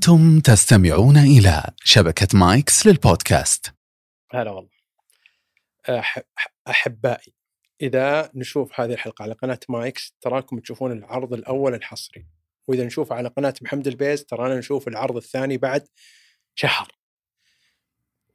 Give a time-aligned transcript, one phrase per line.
[0.00, 3.74] أنتم تستمعون إلى شبكة Mics للبودكاست.
[4.32, 4.70] هلا والله.
[5.90, 6.22] أح-
[6.68, 7.34] أحبائي
[7.82, 12.26] إذا تشوف هذه الحلقة على قناة Mics تراكم تشوفون العرض الأول الحصري
[12.68, 15.88] وإذا تشوف على قناة محمد البيز تراك تشوف العرض الثاني بعد
[16.54, 16.92] شهر.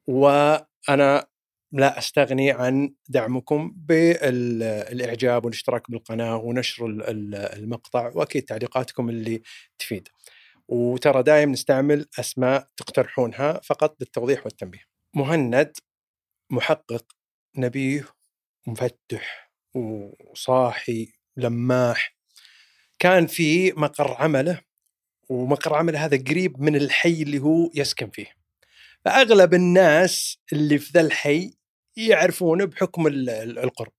[0.07, 1.27] وأنا
[1.71, 9.41] لا أستغني عن دعمكم بالإعجاب والاشتراك بالقناة ونشر ال- ال- المقطع وأكيد تعليقاتكم اللي
[9.79, 10.07] تفيد.
[10.71, 14.87] وترى دائم نستعمل أسماء تقترحونها فقط للتوضيح والتنبيه.
[15.13, 15.77] مهند
[16.49, 17.05] محقق
[17.57, 18.07] نبيه
[18.67, 22.15] مفتح وصاحي لماح.
[22.99, 24.61] كان في مقر عمله
[25.29, 28.35] ومقر عمله هذا قريب من الحي اللي هو يسكن فيه.
[29.05, 31.53] فأغلب الناس اللي في ذا الحي
[31.95, 33.91] يعرفونه بحكم ال- ال- القرب.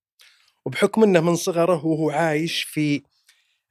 [0.64, 3.02] وبحكم إنه من صغره وهو عايش في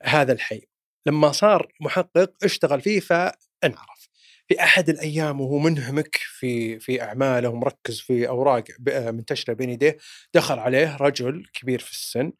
[0.03, 0.70] هذا الحي.
[1.05, 4.09] لما صار محقق اشتغل فيه فانعرف.
[4.47, 9.97] في أحد الأيام وهو منهمك في في أعماله ومركز في أوراق منتشرة بين يديه
[10.33, 12.31] دخل عليه رجل كبير في السن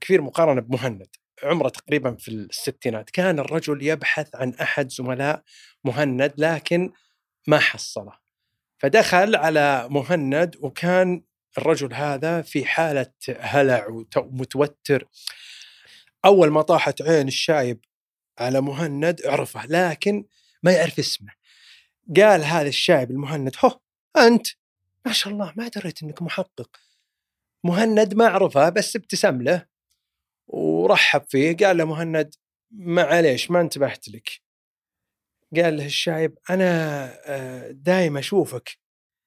[0.00, 1.06] كبير مقارنة بمهند
[1.42, 3.10] عمره تقريبا في الستينات.
[3.10, 5.42] كان الرجل يبحث عن أحد زملاء
[5.84, 6.92] مهند لكن
[7.46, 8.12] ما حصله.
[8.78, 11.22] فدخل على مهند وكان
[11.58, 15.08] الرجل هذا في حالة هلع وت- ومتوتر
[16.24, 17.84] أول ما طاحت عين الشايب
[18.38, 20.24] على مهند عرفه لكن
[20.62, 21.32] ما يعرف اسمه.
[22.16, 23.80] قال هذا الشايب المهند هو
[24.16, 24.46] أنت؟
[25.06, 26.80] ما شاء الله ما دريت إنك محقق.
[27.64, 29.66] مهند ما عرفه بس ابتسم له
[30.46, 32.34] ورحب فيه قال له مهند
[32.70, 34.30] معليش ما انتبهت لك.
[35.56, 38.78] قال له الشايب أنا دايم أشوفك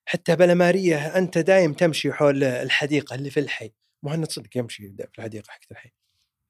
[0.05, 3.73] حتى بلا مارية أنت دايم تمشي حول الحديقة اللي في الحي.
[4.03, 5.91] مهند صدق يمشي في الحديقة حقت الحي.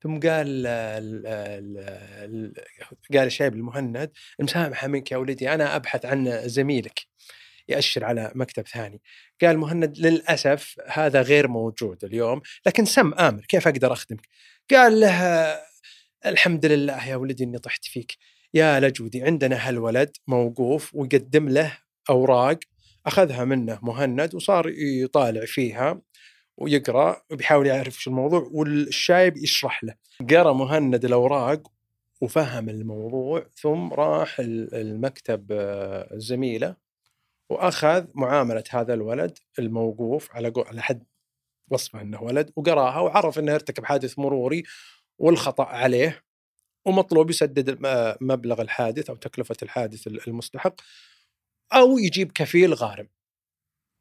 [0.03, 2.53] ثم قال ال- ال- ال-
[3.14, 7.00] قال الشايب المهند المسامحة منك يا ولدي أنا أبحث عن زميلك
[7.67, 9.02] يأشر على مكتب ثاني.
[9.42, 14.27] قال مهند للأسف هذا غير موجود اليوم لكن سم آمر كيف أقدر أخدمك؟
[14.71, 15.59] قال له
[16.26, 18.17] الحمد لله يا ولدي أني طحت فيك.
[18.54, 21.77] يا لجودي عندنا هالولد موقوف ويقدم له
[22.09, 22.59] أوراق
[23.05, 26.02] أخذها منه مهند وصار يطالع فيها.
[26.61, 29.95] ويقرأ وبيحاول يعرف شو الموضوع والشايب يشرح له
[30.30, 31.71] قرأ مهند الأوراق
[32.21, 36.75] وفهم الموضوع ثم راح ال- المكتب آه، زميله
[37.49, 40.53] وأخذ معاملة هذا الولد الموقوف على.
[40.58, 41.03] على حد
[41.71, 44.64] وصفه إنه ولد وقراها وعرف إنه ارتكب حادث مروري
[45.17, 46.23] والخطأ عليه
[46.86, 50.73] ومطلوب يسدد الم- مبلغ الحادث أو تكلفة الحادث المستحق
[51.73, 53.08] أو يجيب كفيل غارم.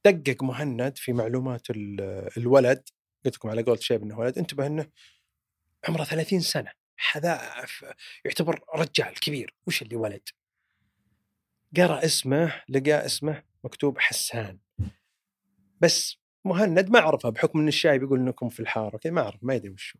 [0.04, 2.88] دقق مهند في معلومات ال- الولد
[3.25, 4.86] قلت لكم على قول شيب إنه ولد انتبه إنه
[5.88, 6.72] عمره 30 سنة
[7.12, 7.41] هذا
[8.25, 10.28] يعتبر رجال كبير وش اللي ولد؟
[11.76, 14.58] قرأ اسمه لقى اسمه مكتوب حسان.
[15.81, 19.54] بس مهند ما عرفه بحكم إن الشايب يقول إنكم في الحارة كذا ما اعرف ما
[19.54, 19.98] يدري وشو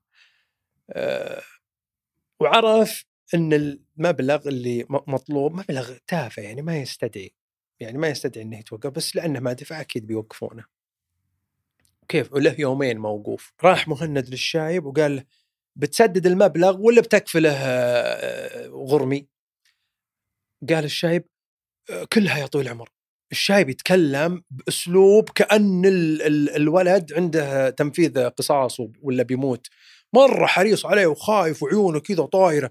[0.91, 1.42] أه
[2.41, 3.04] وعرف
[3.34, 7.34] إن المبلغ اللي مطلوب مبلغ تافه يعني ما يستدعي.
[7.81, 10.65] يعني ما يستدعي إنه يتوقف بس لأنه ما دفع أكيد بيوقفونه.
[12.09, 13.53] كيف؟ وله يومين موقوف.
[13.65, 15.25] راح مهند للشايب وقال له
[15.77, 19.28] بتسدد المبلغ ولا بتكفله آه، غرمي؟
[20.69, 21.25] قال الشايب
[21.91, 22.88] "آه، كلها يا طويل العمر.
[23.33, 29.67] الشايب يتكلم بأسلوب كأن ال ال الولد عنده تنفيذ قصاص ولا بيموت.
[30.15, 32.71] مرة حريص عليه وخايف وعيونه كذا طايرة.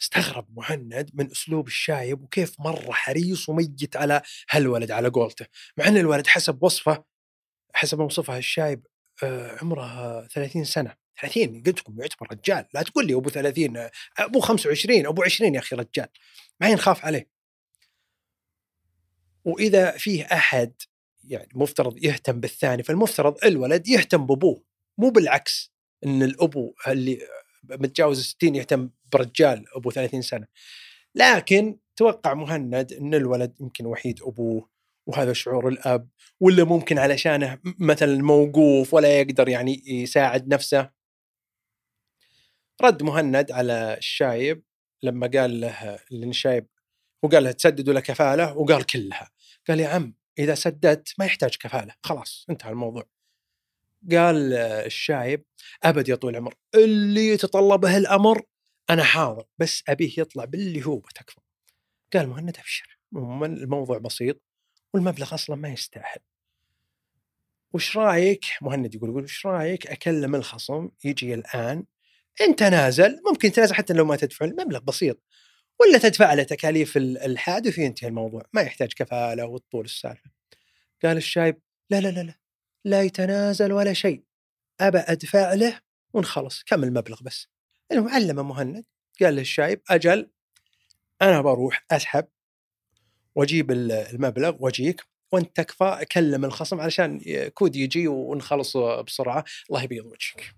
[0.00, 5.46] استغرب مهند من أسلوب الشايب وكيف مرة حريص وميت على هالولد على قولته.
[5.76, 7.04] مع إن الولد حسب وصفه
[7.74, 8.86] حسب وصفها الشايب
[9.22, 10.94] آه، عمره 30 سنة.
[11.20, 12.66] 30 قلت لكم يعتبر رجال.
[12.74, 16.08] لا تقول لي أبو 30 آه، أبو 25 أبو 20 يا أخي رجال.
[16.60, 17.28] ما نخاف عليه.
[19.44, 20.72] وإذا فيه أحد
[21.24, 24.62] يعني مفترض يهتم بالثاني فالمفترض الولد يهتم بأبوه.
[24.98, 25.72] مو بالعكس
[26.04, 27.18] إن الأبو اللي
[27.64, 30.46] متجاوز 60 يهتم برجال أبو 30 سنة.
[31.14, 34.68] لكن توقع مهند إن الولد يمكن وحيد أبوه
[35.06, 36.08] وهذا شعور الأب
[36.40, 40.90] ولا ممكن علشانه مثلا موقوف ولا يقدر يعني يساعد نفسه.
[42.82, 44.62] رد مهند على الشايب
[45.02, 46.66] لما قال له الشايب
[47.24, 49.30] هو قال له تسدد ولا كفالة وقال كلها.
[49.68, 53.08] قال يا عم إذا سددت ما يحتاج كفالة خلاص انتهى الموضوع.
[54.10, 55.44] قال الشايب
[55.82, 58.42] أبد يا طويل العمر اللي يتطلبه الأمر
[58.90, 61.40] أنا حاضر بس أبيه يطلع باللي هو بتكفى
[62.12, 62.98] قال مهند ابشر
[63.44, 64.40] الموضوع بسيط
[64.94, 66.18] والمبلغ أصلا ما يستاهل.
[67.72, 71.84] وش رأيك؟ مهند يقول يقول وش رأيك أكلم الخصم يجي الآن؟
[72.40, 75.22] أنت نازل ممكن تنازل حتى لو ما تدفع المبلغ بسيط.
[75.80, 80.30] ولا تدفع له تكاليف ال- الحادث وينتهي الموضوع ما يحتاج كفالة وطول السالفة.
[81.02, 82.34] قال الشايب لا لا لا لا
[82.84, 84.24] لا يتنازل ولا شيء
[84.80, 85.80] أبى أدفع له
[86.14, 87.48] ونخلص كم المبلغ بس.
[87.92, 88.84] المهم علمه مهند
[89.20, 90.30] قال للشايب أجل
[91.22, 92.28] أنا بروح أسحب
[93.34, 97.20] وأجيب ال- المبلغ وأجيك وأنت تكفى كلم الخصم علشان
[97.54, 100.54] كود يجي ونخلص بسرعة الله يبيض وجهك.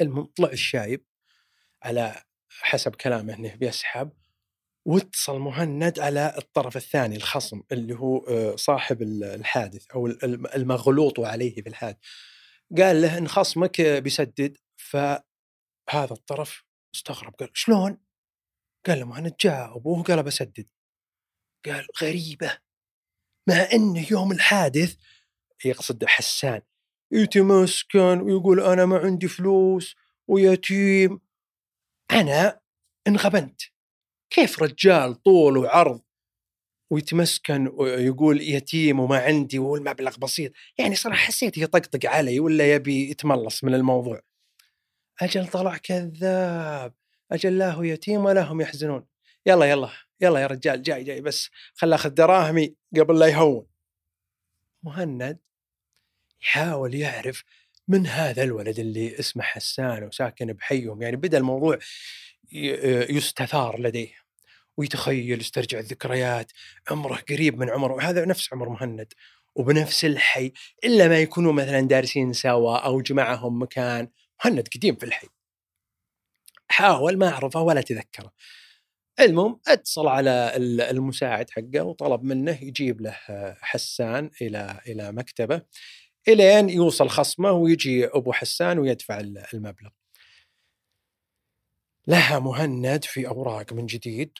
[0.00, 1.04] المهم طلع الشايب
[1.82, 2.22] على
[2.60, 4.12] حسب كلامه إنه بيسحب
[4.84, 10.46] واتصل مهند على الطرف الثاني الخصم اللي هو آه، صاحب ال- الحادث أو ال- الم-
[10.46, 11.98] المغلوط عليه في الحادث.
[12.78, 14.56] قال له إن خصمك بيسدد
[15.86, 17.98] فهذا الطرف استغرب قال شلون؟
[18.86, 20.68] قال له مهند جاء ابوه قال بسدد.
[21.66, 22.58] قال غريبة.
[23.48, 24.96] مع انه يوم الحادث
[25.64, 26.62] يقصد حسان
[27.12, 29.96] يتمسكن ويقول أنا ما عندي فلوس
[30.28, 31.20] ويتيم
[32.10, 32.60] أنا
[33.06, 33.60] انغبنت.
[34.30, 36.02] كيف رجال طول وعرض
[36.92, 43.64] ويتمسكن ويقول يتيم وما عندي والمبلغ بسيط؟ يعني صراحة حسيت يطقطق علي ولا يبي يتملص
[43.64, 44.20] من الموضوع.
[45.22, 46.94] أجل طلع كذاب
[47.32, 49.06] أجل لا هو يتيم ولا هم يحزنون.
[49.46, 49.90] يلا يلا
[50.20, 53.66] يلا يا رجال جاي جاي بس خل آخذ دراهمي قبل لا يهون.
[54.82, 55.38] مهند
[56.42, 57.44] يحاول يعرف
[57.88, 61.02] من هذا الولد اللي اسمه حسان وساكن بحيهم.
[61.02, 61.78] يعني بدأ الموضوع
[63.10, 64.14] يستثار لديه
[64.76, 66.52] ويتخيل يسترجع الذكريات.
[66.90, 67.94] عمره قريب من عمره.
[67.94, 69.12] وهذا نفس عمر مهند
[69.54, 70.52] وبنفس الحي
[70.84, 74.08] إلا ما يكونوا مثلا دارسين سوا أو جمعهم مكان
[74.44, 75.28] مهند قديم في الحي.
[76.68, 78.32] حاول ما عرفه ولا تذكره.
[79.20, 83.16] المهم اتصل على ال- المساعد حقه وطلب منه يجيب له
[83.60, 85.62] حسان إلى إلى مكتبه
[86.28, 89.90] إلين يوصل خصمه ويجي أبو حسان ويدفع ال- المبلغ.
[92.06, 94.32] لها مهند في أوراق من جديد.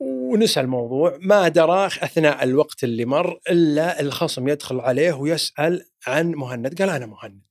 [0.00, 6.80] ونسى الموضوع ما درى أثناء الوقت اللي مر إلا الخصم يدخل عليه ويسأل عن مهند.
[6.82, 7.47] قال أنا مهند.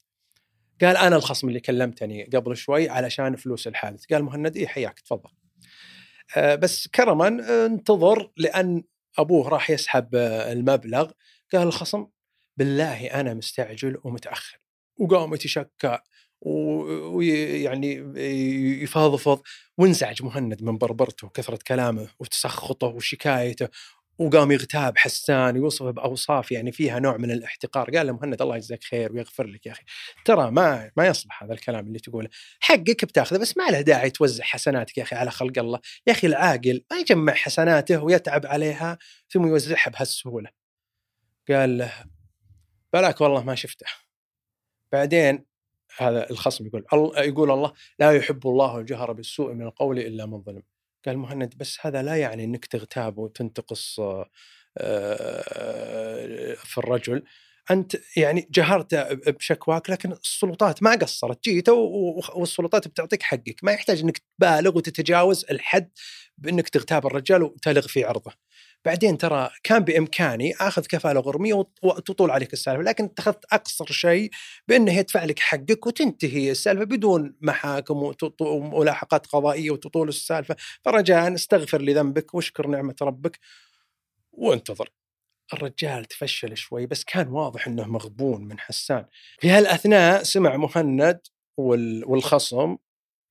[0.81, 4.05] قال أنا الخصم اللي كلمتني قبل شوي علشان فلوس الحادث.
[4.13, 5.29] قال مهند إيه حياك تفضل.
[6.37, 8.83] آه، بس كرما آه، انتظر لأن
[9.17, 11.11] أبوه راح يسحب آه، المبلغ.
[11.53, 12.07] قال الخصم
[12.57, 14.59] بالله أنا مستعجل ومتأخر.
[14.99, 15.99] وقام يتشكى
[16.41, 17.93] ويعني
[18.83, 19.41] يفضفض.
[19.77, 23.67] وانزعج مهند من بربرته وكثره كلامه وتسخطه وشكايته
[24.19, 27.97] وقام يغتاب حسان يوصفه بأوصاف يعني فيها نوع من الاحتقار.
[27.97, 29.83] قال له مهند الله يجزاك خير ويغفر لك يا أخي.
[30.25, 32.29] ترى ما ما يصلح هذا الكلام اللي تقوله.
[32.59, 35.79] حقك بتاخذه بس ما له داعي توزع حسناتك يا أخي على خلق الله.
[36.07, 38.97] يا أخي العاقل ما يجمع حسناته ويتعب عليها
[39.29, 40.49] ثم يوزعها بهالسهولة.
[41.49, 41.93] قال له
[42.93, 43.85] بلاك والله ما شفته.
[44.91, 45.45] بعدين
[45.97, 46.85] هذا الخصم يقول
[47.17, 50.63] يقول الله لا يحب الله الجهر بالسوء من القول إلا من ظلم.
[51.07, 53.99] قال مهند بس هذا لا يعني إنك تغتاب وتنتقص
[54.77, 57.23] آه، في الرجل.
[57.71, 58.95] أنت يعني جهرت
[59.27, 61.43] بشكواك لكن السلطات ما قصرت.
[61.43, 63.63] جيت والسلطات بتعطيك حقك.
[63.63, 65.89] ما يحتاج إنك تبالغ وتتجاوز الحد
[66.37, 68.31] بإنك تغتاب الرجال وتلغ في عرضه.
[68.85, 74.29] بعدين ترى كان بإمكاني آخذ كفالة غرمية وت- وتطول عليك السالفة لكن اتخذت أقصر شيء
[74.67, 80.55] بأنه يدفع لك حقك وتنتهي السالفة بدون محاكم وملاحقات قضائية وتطول السالفة.
[80.85, 83.39] فرجاء استغفر لذنبك واشكر نعمة ربك.
[84.31, 84.89] وانتظر.
[85.53, 89.05] الرجال تفشل شوي بس كان واضح إنه مغبون من حسان.
[89.39, 91.19] في هالأثناء سمع مهند
[91.57, 92.77] وال- والخصم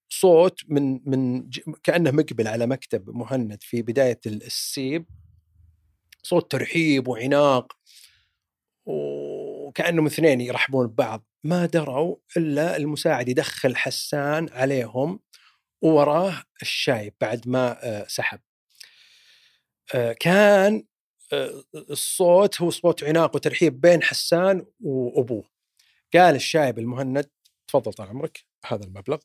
[0.08, 1.50] صوت من من
[1.82, 5.06] كأنه مقبل على مكتب مهند في بداية السيب.
[6.26, 7.72] صوت ترحيب وعناق
[8.86, 11.26] وكأنهم اثنين يرحبون ببعض.
[11.44, 15.20] ما دروا إلا المساعد يدخل حسان عليهم
[15.82, 18.40] ووراه الشايب بعد ما آه، سحب.
[19.94, 20.84] آه، كان
[21.32, 25.44] آه، الصوت هو صوت عناق وترحيب بين حسان وأبوه.
[26.14, 27.30] قال الشايب المهند
[27.68, 29.18] تفضل طال عمرك هذا المبلغ.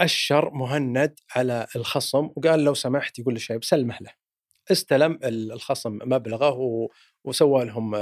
[0.00, 4.25] أشر مهند على الخصم وقال لو سمحت يقول للشايب سلمه له.
[4.72, 6.88] استلم ال- الخصم مبلغه
[7.24, 7.94] وسوى لهم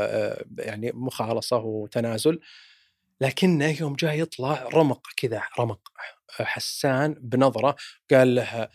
[0.59, 2.40] يعني مخالصة وتنازل.
[3.21, 5.80] لكنه يوم جاء يطلع رمق كذا رمق
[6.30, 7.76] حسان بنظرة
[8.11, 8.68] قال له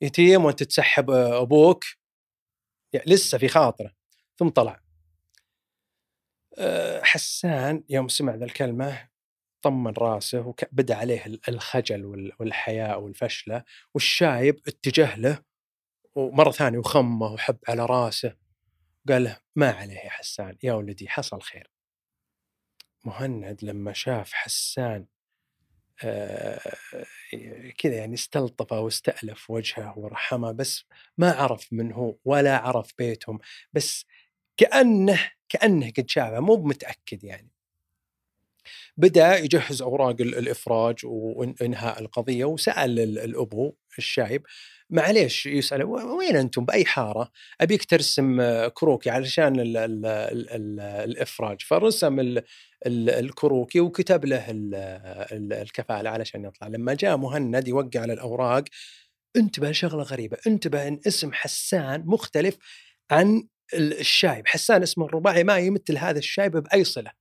[0.00, 1.84] يتيم وأنت تسحب أبوك؟
[3.06, 3.92] لسه في خاطره.
[4.38, 4.82] ثم طلع.
[7.02, 9.08] حسان يوم سمع ذا الكلمة
[9.62, 15.51] طمن راسه وبدا عليه ال- الخجل وال- والحياء والفشلة والشايب اتجه له.
[16.14, 18.36] ومرة ثانية وخمه وحب على راسه
[19.08, 21.70] قال له ما عليه يا حسان يا ولدي حصل خير.
[23.04, 25.06] مهند لما شاف حسان
[26.04, 26.60] آه،
[27.78, 30.84] كذا يعني استلطف واستألف وجهه ورحمه بس
[31.18, 33.38] ما عرف من هو ولا عرف بيتهم
[33.72, 34.06] بس
[34.56, 37.50] كأنه كأنه قد شافه مو بمتأكد يعني.
[38.96, 44.42] بدأ يجهز أوراق الإفراج وانهاء القضية وسأل الأبو الشايب
[44.92, 47.30] معليش يسأل وين أنتم؟ بأي حارة؟
[47.60, 52.38] أبيك ترسم كروكي علشان ال ال ال ال الإفراج فرسم ال
[52.86, 54.74] ال الكروكي وكتب له ال
[55.32, 56.68] ال الكفالة علشان يطلع.
[56.68, 58.64] لما جاء مهند يوقع على الأوراق
[59.36, 62.58] انتبه لشغله غريبة انتبه إن اسم حسان مختلف
[63.10, 64.46] عن الشايب.
[64.46, 67.12] حسان اسمه الرباعي ما يمثل هذا الشايب بأي صلة.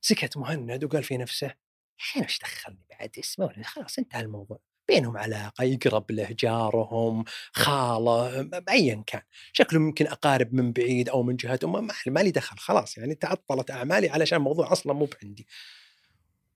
[0.00, 1.54] سكت مهند وقال في نفسه
[1.98, 4.73] الحين إيش دخلني بعد اسمه؟ خلاص انتهى الموضوع.
[4.88, 9.22] بينهم علاقة يقرب له جارهم خالة ايا كان.
[9.52, 14.08] شكلهم يمكن أقارب من بعيد أو من جهتهم ما لي دخل خلاص يعني تعطلت أعمالي
[14.08, 15.46] علشان الموضوع أصلا مو بعندي.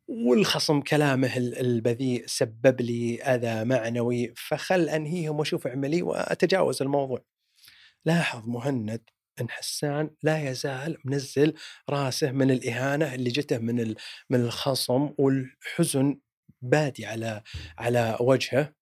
[0.08, 7.24] والخصم كلامه البذيء سبب لي أذى معنوي فخل أنهيهم وأشوف عملي وأتجاوز الموضوع.
[8.04, 9.00] لاحظ مهند
[9.40, 11.54] إن حسان لا يزال منزل
[11.90, 13.94] راسه من الإهانة اللي جته من
[14.30, 16.18] من الخصم والحزن
[16.62, 17.42] بادي على
[17.78, 18.72] على وجهه.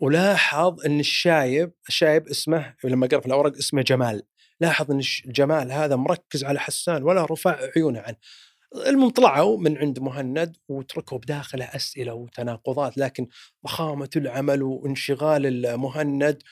[0.00, 4.22] ولاحظ إن الشايب الشايب اسمه لما قرأ في الأوراق اسمه جمال.
[4.60, 8.16] لاحظ إن جمال هذا مركز على حسان ولا رفع عيونه عنه.
[8.86, 13.26] المهم طلعوا من عند مهند وتركوا بداخله أسئلة وتناقضات لكن
[13.64, 16.42] ضخامة العمل وانشغال المهند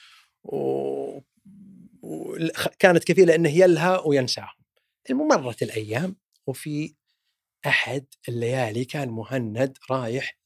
[0.45, 1.19] و...
[2.79, 4.59] كانت كفيلة إنه يلهى وينساهم.
[5.11, 6.95] مرت الأيام وفي
[7.67, 10.39] أحد الليالي كان مهند رايح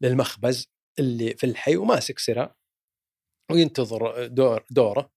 [0.00, 0.68] للمخبز
[0.98, 2.54] اللي في الحي وماسك سرا
[3.50, 5.10] وينتظر دور دوره.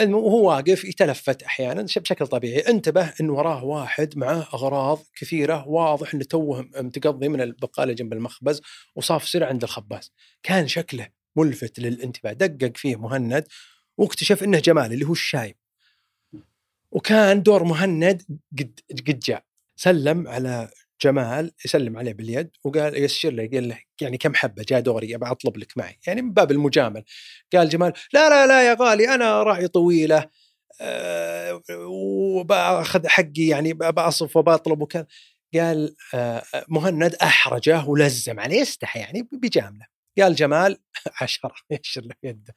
[0.00, 2.58] وهو واقف يتلفت أحيانا بشكل طبيعي.
[2.60, 8.62] انتبه إن وراه واحد معاه أغراض كثيرة واضح انه توه متقضي من البقاله جنب المخبز
[8.96, 10.12] وصاف سرع عند الخباز.
[10.42, 12.32] كان شكله ملفت للانتباه.
[12.32, 13.48] دقق فيه مهند
[13.98, 15.56] واكتشف إنه جمال اللي هو الشايب
[16.90, 18.22] وكان دور مهند
[18.58, 19.44] قد قد جاء.
[19.76, 20.70] سلم على
[21.02, 25.26] جمال يسلم عليه باليد وقال يسر له قال له يعني كم حبة جاء دوري أبى
[25.26, 25.98] أطلب لك معي.
[26.06, 27.04] يعني من باب المجامل
[27.54, 30.30] قال جمال لا لا لا يا غالي أنا راعي طويلة
[30.80, 35.06] أه وبأخذ حقي يعني بأصف وبطلب وكذا.
[35.54, 39.86] قال أه مهند أحرجه ولزم عليه يستحي يعني بجاملة.
[40.18, 40.78] قال جمال
[41.22, 42.54] عشرة يشر له يده.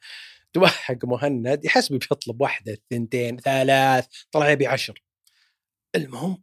[0.52, 5.02] توهق مهند يحسب بيطلب واحدة ثنتين ثلاث طلع يبي عشر.
[5.96, 6.42] المهم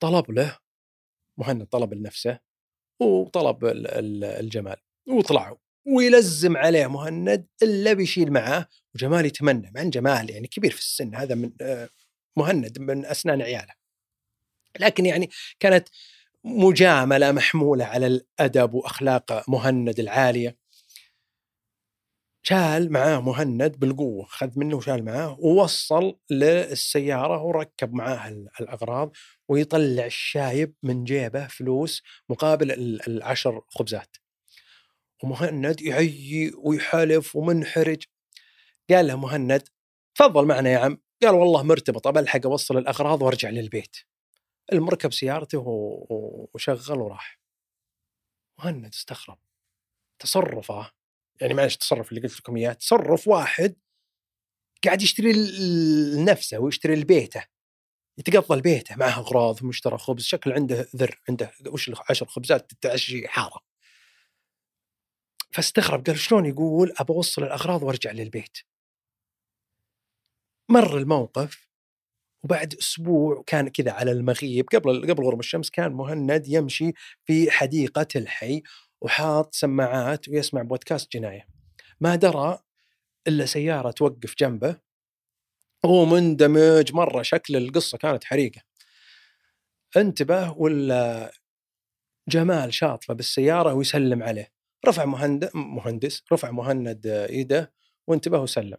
[0.00, 0.58] طلب له
[1.38, 2.38] مهند طلب لنفسه
[3.00, 3.58] وطلب
[4.24, 4.76] الجمال
[5.08, 11.14] وطلعوا ويلزم عليه مهند إلا بيشيل معاه وجمال يتمنى مع جمال يعني كبير في السن
[11.14, 11.88] هذا من آه،
[12.36, 13.74] مهند من أسنان عياله.
[14.80, 15.30] لكن يعني
[15.60, 15.88] كانت
[16.44, 20.56] مجاملة محمولة على الأدب وأخلاق مهند العالية.
[22.42, 28.28] شال معاه مهند بالقوة خذ منه وشال معاه ووصل للسيارة وركب معاه
[28.60, 29.12] الأغراض
[29.50, 32.72] ويطلع الشايب من جيبه فلوس مقابل
[33.08, 34.16] العشر خبزات.
[35.22, 38.02] ومهند يعي ويحلف ومنحرج.
[38.90, 39.68] قال له مهند
[40.14, 41.02] تفضل معنا يا عم.
[41.22, 43.96] قال والله مرتبط بلحق أوصل الأغراض وأرجع للبيت.
[44.72, 45.64] المركب سيارته
[46.54, 47.40] وشغل وراح.
[48.58, 49.38] مهند استغرب.
[50.18, 50.90] تصرفه
[51.40, 53.76] يعني معلش التصرف اللي قلت لكم إياه تصرف واحد
[54.84, 55.32] قاعد يشتري
[56.16, 57.44] لنفسه ويشتري لبيته.
[58.20, 63.60] يتقضى لبيته معه أغراض ومشترى خبز شكل عنده ذر عنده وش عشر خبزات تعشي حارة.
[65.52, 68.58] فاستغرب قال شلون يقول ابى أوصل الأغراض وأرجع للبيت.
[70.68, 71.68] مر الموقف
[72.42, 76.92] وبعد أسبوع كان كذا على المغيب قبل قبل غروب الشمس كان مهند يمشي
[77.24, 78.62] في حديقة الحي
[79.00, 81.46] وحاط سماعات ويسمع بودكاست جناية.
[82.00, 82.58] ما درى
[83.28, 84.89] إلا سيارة توقف جنبه
[85.84, 88.60] هو مندمج مرة شكل القصة كانت حريقة.
[89.96, 91.32] انتبه ولا
[92.28, 94.52] جمال شاطفه بالسيارة ويسلم عليه.
[94.86, 97.72] رفع مهند مهندس رفع مهند ايده
[98.06, 98.76] وانتبه وسلم.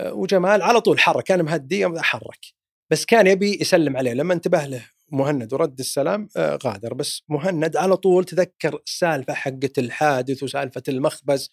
[0.00, 1.24] وجمال على طول حرك.
[1.24, 2.46] كان مهدي حرك
[2.90, 4.12] بس كان يبي يسلم عليه.
[4.12, 6.94] لما انتبه له مهند ورد السلام آه، غادر.
[6.94, 11.50] بس مهند على طول تذكر السالفة حقت الحادث وسالفة المخبز.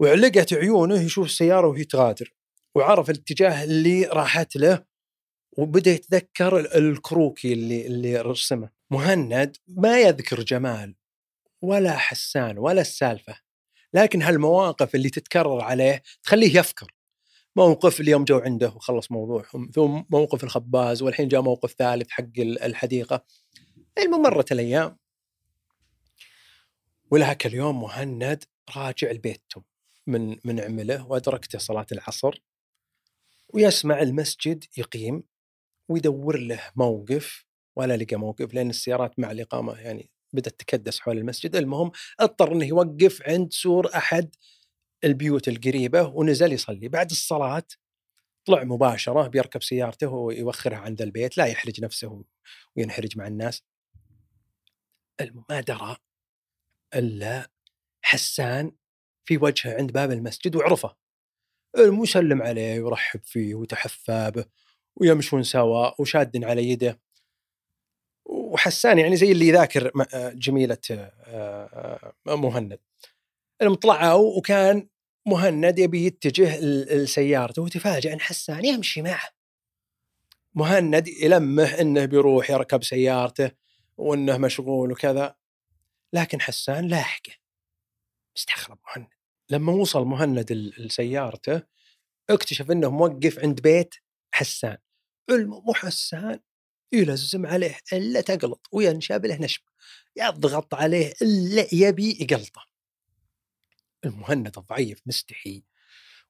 [0.00, 2.37] وعلقت عيونه يشوف السيارة وهي تغادر.
[2.78, 4.84] وعرف الاتجاه اللي راحت له
[5.58, 8.70] وبدأ يتذكر الكروكي اللي اللي رسمه.
[8.90, 10.94] مهند ما يذكر جمال
[11.62, 13.38] ولا حسان ولا السالفة
[13.94, 16.94] لكن هالمواقف اللي تتكرر عليه تخليه يفكر.
[17.56, 23.24] موقف اليوم جو عنده وخلص موضوعهم ثم موقف الخباز والحين جاء موقف ثالث حق الحديقة.
[23.98, 24.98] المهم مرت الأيام.
[27.10, 28.44] ولهك اليوم مهند
[28.76, 29.64] راجع لبيتهم
[30.06, 32.47] من من عمله وأدركته صلاة العصر.
[33.54, 35.22] ويسمع المسجد يقيم
[35.88, 37.44] ويدور له موقف
[37.76, 41.56] ولا لقى موقف لأن السيارات مع الإقامة يعني بدأت تكدس حول المسجد.
[41.56, 41.90] المهم
[42.20, 44.34] اضطر إنه يوقف عند سور أحد
[45.04, 46.88] البيوت القريبة ونزل يصلي.
[46.88, 47.66] بعد الصلاة
[48.44, 52.24] طلع مباشرة بيركب سيارته ويوخرها عند البيت لا يحرج نفسه
[52.76, 53.62] وينحرج مع الناس.
[55.50, 55.96] ما درى
[56.94, 57.50] إلا
[58.02, 58.72] حسان
[59.24, 60.96] في وجهه عند باب المسجد وعرفه.
[61.78, 64.44] المسلم عليه ويرحب فيه وتحفى به
[64.96, 67.00] ويمشون سوا وشاد على يده.
[68.24, 69.90] وحسان يعني زي اللي يذاكر
[70.34, 72.78] جميلة آه، آه، مهند.
[73.62, 74.88] المهم طلعوا وكان
[75.26, 79.28] مهند يبي يتجه لسيارته وتفاجئ إن حسان يمشي معه.
[80.54, 83.50] مهند يلمه إنه بيروح يركب سيارته
[83.96, 85.34] وإنه مشغول وكذا.
[86.12, 87.32] لكن حسان لاحقه.
[88.36, 89.17] استغرب مهند.
[89.50, 91.62] لما وصل مهند لسيارته
[92.30, 93.94] اكتشف إنه موقف عند بيت
[94.30, 94.76] حسان.
[95.30, 96.40] مو حسان
[96.92, 99.62] يلزم عليه إلا تقلط وينشب له نشب
[100.16, 102.66] يضغط عليه إلا يبي يقلطه.
[104.04, 105.62] المهند الضعيف مستحي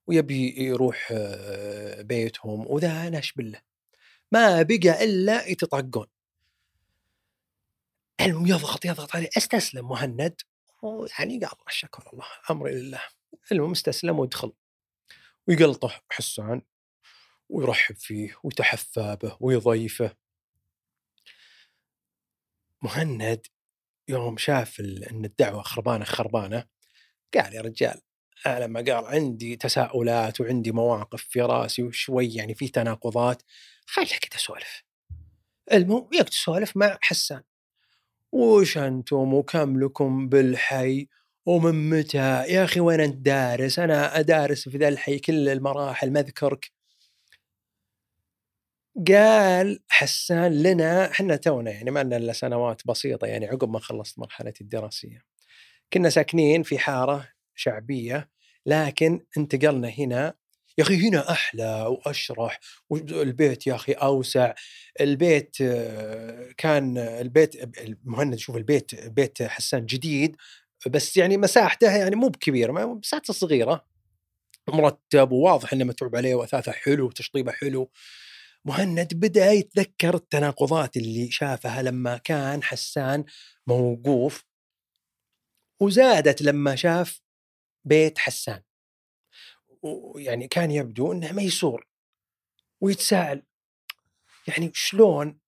[0.07, 3.61] ويبي يروح آه، بيتهم وذا نشب له
[4.33, 6.07] ما بقى إلا يتطقون
[8.21, 9.29] المهم يضغط يضغط عليه.
[9.37, 10.41] استسلم مهند.
[11.19, 13.03] يعني قال شكر الله امري لله
[13.53, 14.53] المهم استسلم ودخل
[15.49, 16.63] ويقلطه حسان
[17.49, 20.17] ويرحب فيه ويتحفى به ويضيفه.
[22.83, 23.47] مهند
[24.09, 26.65] يوم شاف إن الدعوة خربانة خربانة
[27.35, 28.01] قال يا رجال
[28.47, 33.43] أنا لما قال عندي تساؤلات وعندي مواقف في رأسي وشوي يعني في تناقضات
[33.87, 34.85] خليك كذا سولف
[35.73, 37.43] المهم يقعد سولف مع حسان.
[38.33, 41.09] وش أنتم وكم لكم بالحي
[41.47, 42.19] ومن متى؟
[42.49, 46.71] يا أخي وين أنت دارس؟ أنا أدارس في ذا الحي كل المراحل ما أذكرك.
[49.09, 54.19] قال حسان لنا إحنا تونا يعني ما لنا إلا سنوات بسيطة يعني عقب ما خلصت
[54.19, 55.23] مرحلتي الدراسية.
[55.93, 58.31] كنا ساكنين في حارة شعبية
[58.67, 60.35] لكن انتقلنا هنا
[60.79, 62.61] يا أخي هنا أحلى وأشرح
[62.91, 64.55] والبيت يا أخي أوسع.
[65.01, 65.57] البيت
[66.57, 70.37] كان البيت المهند شوف البيت بيت حسان جديد
[70.87, 73.87] بس يعني مساحته يعني مو بكبيرة مساحته صغيرة.
[74.69, 77.91] مرتب وواضح إنه متعوب عليه وأثاثه حلو وتشطيبه حلو.
[78.65, 83.25] مهند بدأ يتذكر التناقضات اللي شافها لما كان حسان
[83.67, 84.45] موقوف
[85.83, 87.21] وزادت لما شاف
[87.87, 88.68] بيت حسان.
[89.83, 91.87] ويعني كان يبدو إنه ميسور
[92.81, 93.43] ويتساءل
[94.49, 95.39] يعني شلون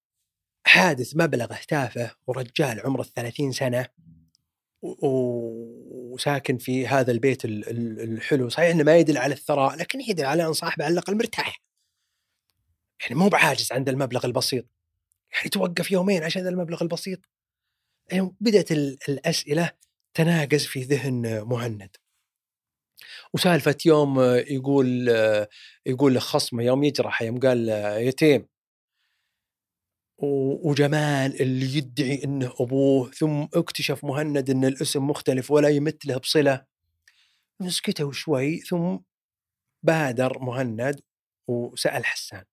[0.65, 3.89] حادث مبلغه تافه ورجال عمره الثلاثين سنة
[4.83, 10.53] وساكن في هذا البيت الحلو صحيح إنه ما يدل على الثراء لكن يدل على إن
[10.53, 11.61] صاحبه على الأقل مرتاح.
[13.01, 14.67] يعني مو بعاجز عند المبلغ البسيط
[15.33, 17.21] يعني توقف يومين عشان المبلغ البسيط.
[18.13, 18.73] يعني بدأت
[19.09, 19.71] الأسئلة
[20.15, 21.97] تناقز في ذهن مهند.
[23.35, 25.09] وسالفة يوم يقول
[25.87, 27.69] يقول لخصمه يوم يجرح يوم قال
[28.09, 28.49] يتيم.
[30.63, 36.65] وجمال اللي يدعي إنه أبوه ثم اكتشف مهند إن الاسم مختلف ولا يمثله بصلة.
[37.61, 38.99] مسكته شوي ثم
[39.83, 41.01] بادر مهند
[41.49, 42.45] وسأل حسان.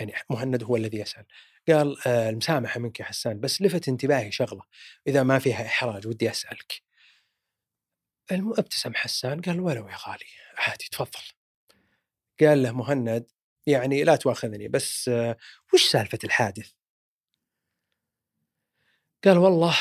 [0.00, 1.24] يعني مهند هو الذي يسأل.
[1.68, 4.62] قال آه، المسامحة منك يا حسان بس لفت انتباهي شغلة.
[5.06, 6.83] إذا ما فيها إحراج ودي أسألك.
[8.32, 11.22] ابتسم حسان قال ولو يا غالي عادي تفضل.
[12.40, 13.30] قال له مهند
[13.66, 15.10] يعني لا تواخذني بس
[15.74, 16.72] وش سالفة الحادث؟
[19.24, 19.76] قال والله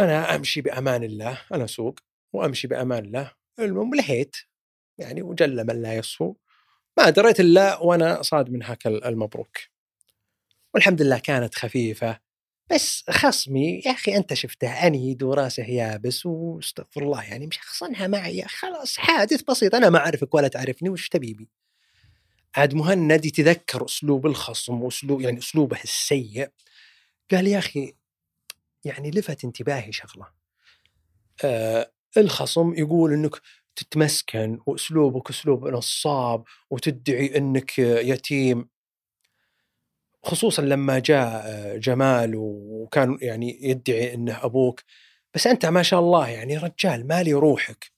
[0.00, 2.00] أنا أمشي بأمان الله أنا أسوق
[2.32, 3.34] وأمشي بأمان الله.
[3.58, 4.36] المهم لهيت
[4.98, 6.36] يعني وجل من لا يصفو.
[6.98, 9.58] ما دريت إلا وأنا صاد من هاك المبروك.
[10.74, 12.20] والحمد لله كانت خفيفة.
[12.70, 18.96] بس خصمي يا أخي أنت شفته عنيد وراسه يابس واستغفر الله يعني مشخصنها معي خلاص
[18.96, 21.48] حادث بسيط أنا ما أعرفك ولا تعرفني وش تبيبي
[22.56, 26.48] عاد مهند يتذكر أسلوب الخصم وأسلوب يعني أسلوبه السيء
[27.30, 27.94] قال يا أخي
[28.84, 30.26] يعني لفت انتباهي شغلة.
[31.44, 33.40] آه الخصم يقول إنك
[33.76, 38.68] تتمسكن وأسلوبك أسلوب نصاب وتدعي إنك يتيم.
[40.28, 44.82] خصوصا لما جاء جمال وكان يعني يدعي إنه أبوك.
[45.34, 47.92] بس أنت ما شاء الله يعني رجال مالي روحك.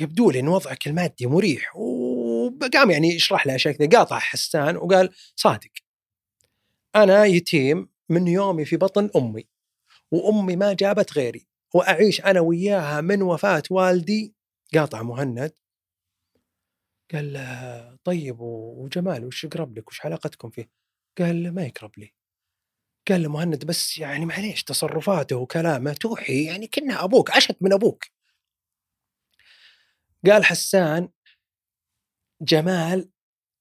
[0.00, 1.76] يبدو لي إن وضعك المادي مريح.
[1.76, 5.70] وقام يعني يشرح له اشياء قاطع حسان وقال صادق.
[6.96, 9.46] أنا يتيم من يومي في بطن أمي.
[10.10, 11.46] وأمي ما جابت غيري.
[11.74, 14.34] وأعيش أنا وياها من وفاة والدي.
[14.74, 15.52] قاطع مهند.
[17.14, 20.83] قال طيب وجمال وش يقرب لك؟ وش علاقتكم فيه؟
[21.18, 22.12] قال له ما يقرب لي.
[23.08, 28.04] قال له مهند بس يعني معليش تصرفاته وكلامه توحي يعني كنا أبوك اشد من أبوك.
[30.26, 31.08] قال حسان
[32.42, 33.10] جمال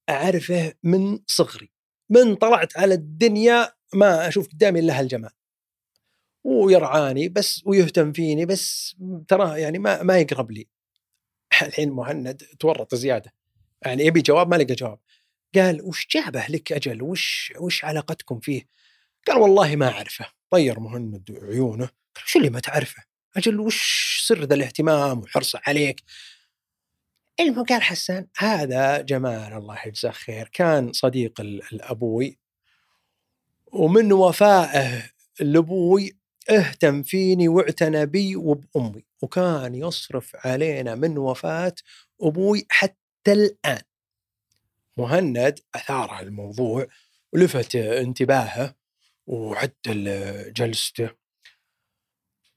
[0.09, 1.71] أعرفه من صغري
[2.09, 5.31] من طلعت على الدنيا ما أشوف قدامي إلا هالجمال.
[6.43, 8.95] ويرعاني بس ويهتم فيني بس
[9.27, 10.67] تراه يعني ما ما يقرب لي.
[11.61, 13.33] الحين مهند تورط زيادة.
[13.85, 14.99] يعني يبي جواب ما لقى جواب.
[15.55, 18.67] قال وش جابه لك أجل وش وش علاقتكم فيه؟
[19.27, 23.03] قال والله ما أعرفه طير مهند عيونه قال وش اللي ما تعرفه؟
[23.37, 26.03] أجل وش سر ذا الاهتمام وحرصه عليك؟
[27.39, 32.37] المهم قال حسان هذا جمال الله يجزاه خير كان صديق الابوي
[33.71, 35.03] ومن وفائه
[35.39, 36.17] لأبوي
[36.49, 41.75] اهتم فيني واعتنى بي وبأمي وكان يصرف علينا من وفاة
[42.21, 43.81] أبوي حتى الآن
[44.97, 46.87] مهند أثار الموضوع
[47.33, 48.75] ولفت انتباهه
[49.27, 51.09] وعدل جلسته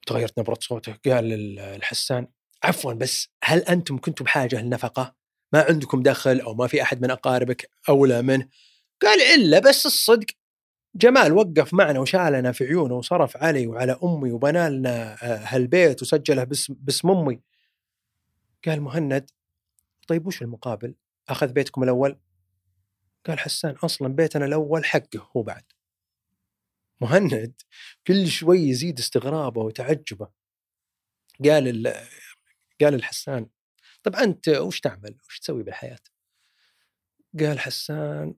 [0.07, 2.29] تغيرت نبرة صوته قال الحسان
[2.63, 5.15] عفوا بس هل أنتم كنتم بحاجة للنفقة؟
[5.53, 8.49] ما عندكم دخل أو ما في أحد من أقاربك أولى منه؟
[9.03, 10.27] قال إلا بس الصدق
[10.95, 16.45] جمال وقف معنا وشالنا في عيونه وصرف علي وعلى أمي وبنى لنا آه، هالبيت وسجله
[16.45, 17.41] باسم باسم أمي.
[18.67, 19.31] قال مهند
[20.09, 20.95] طيب وش المقابل؟
[21.29, 22.19] أخذ بيتكم الأول؟
[23.27, 25.65] قال حسان أصلا بيتنا الأول حقه هو بعد.
[27.01, 27.63] مهند
[28.07, 30.29] كل شوي يزيد استغرابه وتعجبه.
[31.45, 31.95] قال
[32.81, 33.49] قال الحسان
[34.03, 35.99] طب أنت وش تعمل؟ وش تسوي بالحياة؟
[37.41, 38.35] قال حسان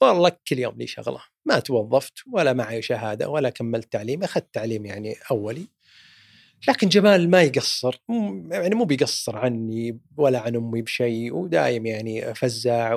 [0.00, 4.86] والله كل يوم لي شغلة ما توظفت ولا معي شهادة ولا كملت تعليم أخذت تعليم
[4.86, 5.66] يعني أولي
[6.68, 7.98] لكن جمال ما يقصر
[8.50, 12.94] يعني مو بيقصر عني ولا عن أمي بشيء ودايم يعني فزاع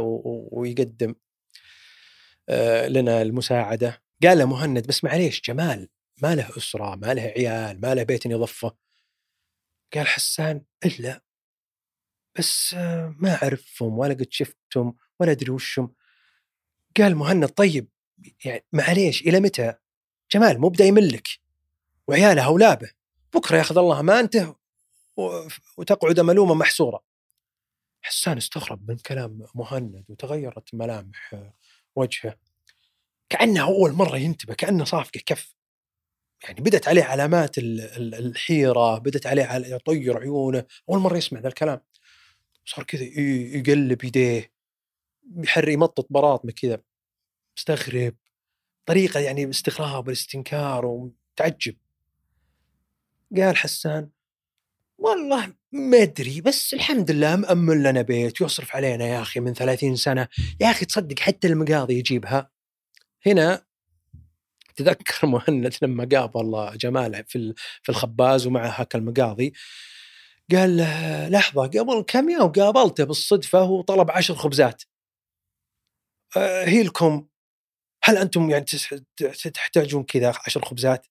[0.51, 1.15] ويقدم
[2.87, 5.89] لنا المساعدة قال له مهند بس معليش جمال
[6.21, 8.75] ما له أسرة ما له عيال ما له بيت يضفه
[9.93, 11.21] قال حسان إلا
[12.37, 15.93] بس آه، ما أعرفهم ولا قد شفتهم ولا أدري وشهم
[16.97, 17.89] قال مهند طيب
[18.45, 19.73] يعني معليش إلى متى؟
[20.31, 21.27] جمال مو بدايم لك
[22.07, 22.91] وعياله اولابه
[23.33, 24.55] بكرة ياخذ الله امانته
[25.77, 27.03] وتقعد ملومة محسوره.
[28.01, 31.33] حسان استغرب من كلام مهند وتغيرت ملامح
[31.99, 32.35] وجهه.
[33.29, 35.55] كانه أول مرة ينتبه كأنه صافقه كف.
[36.43, 40.65] يعني بدت عليه علامات الحيرة بدت عليه يطير عيونه.
[40.89, 41.81] أول مرة يسمع ذا الكلام.
[42.65, 44.51] صار كذا يقلب يديه
[45.37, 46.81] يحري يمطط براطمه كذا.
[47.57, 48.15] مستغرب.
[48.85, 51.77] طريقة يعني استغراب والاستنكار وتعجب
[53.35, 54.09] قال حسان
[54.97, 59.95] والله ما أدري بس الحمد لله مأمن لنا بيت يصرف علينا يا أخي من 30
[59.95, 60.27] سنة.
[60.61, 62.51] يا أخي تصدق حتى المقاضي يجيبها.
[63.25, 63.65] هنا
[64.75, 67.53] تذكر مهند لما قابل جمال في
[67.83, 69.53] في الخباز ومعه هاك المقاضي.
[70.51, 74.83] قال له لحظة قبل كم يوم قابلته بالصدفة وطلب عشر خبزات.
[76.37, 77.27] أه هي لكم.
[78.03, 78.65] هل أنتم يعني
[79.53, 81.07] تحتاجون كذا عشر خبزات؟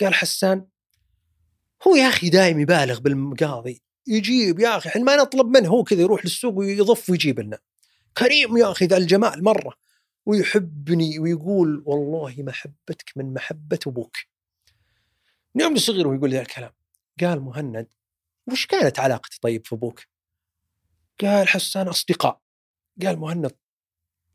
[0.00, 0.66] قال حسان
[1.88, 3.82] هو يا أخي دايم يبالغ بالمقاضي.
[4.06, 7.58] يجيب يا أخي إحنا ما نطلب منه هو كذا يروح للسوق ويضف ويجيب لنا.
[8.18, 9.74] كريم يا أخي ذا الجمال مرة.
[10.26, 14.16] ويحبني ويقول والله محبتك من محبة أبوك.
[15.54, 16.72] من يوم صغير ويقول لي الكلام.
[17.20, 17.88] قال مهند
[18.46, 20.00] وش كانت علاقتي طيب في أبوك؟
[21.20, 22.40] قال حسان أصدقاء.
[23.02, 23.52] قال مهند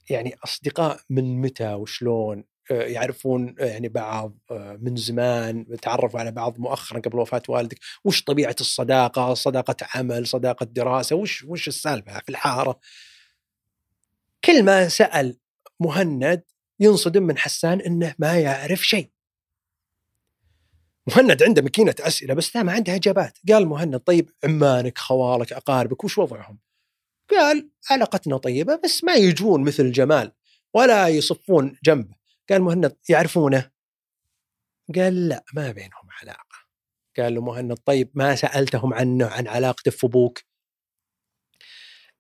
[0.10, 6.60] يعني أصدقاء من متى وشلون؟ يعرفون آه، يعني بعض آه، من زمان تعرفوا على بعض
[6.60, 12.30] مؤخرا قبل وفاة والدك وش طبيعة الصداقة؟ صداقة عمل صداقة دراسة وش وش السالفة في
[12.30, 12.80] الحارة؟
[14.46, 15.38] كل ما سأل
[15.80, 16.44] مهند
[16.80, 19.10] ينصدم من حسان إنه ما يعرف شيء.
[21.08, 23.38] مهند عنده ماكينة أسئلة بس ما عنده إجابات.
[23.50, 26.60] قال مهند طيب عمانك خوالك أقاربك وش وضعهم؟
[27.32, 30.32] قال علاقتنا طيبة بس ما يجون مثل جمال
[30.74, 32.17] ولا يصفون جنبه.
[32.50, 33.72] قال مهند يعرفونه؟
[34.96, 36.58] قال لا ما بينهم علاقة.
[37.18, 40.40] قال له مهند طيب ما سألتهم عنه عن علاقته في أبوك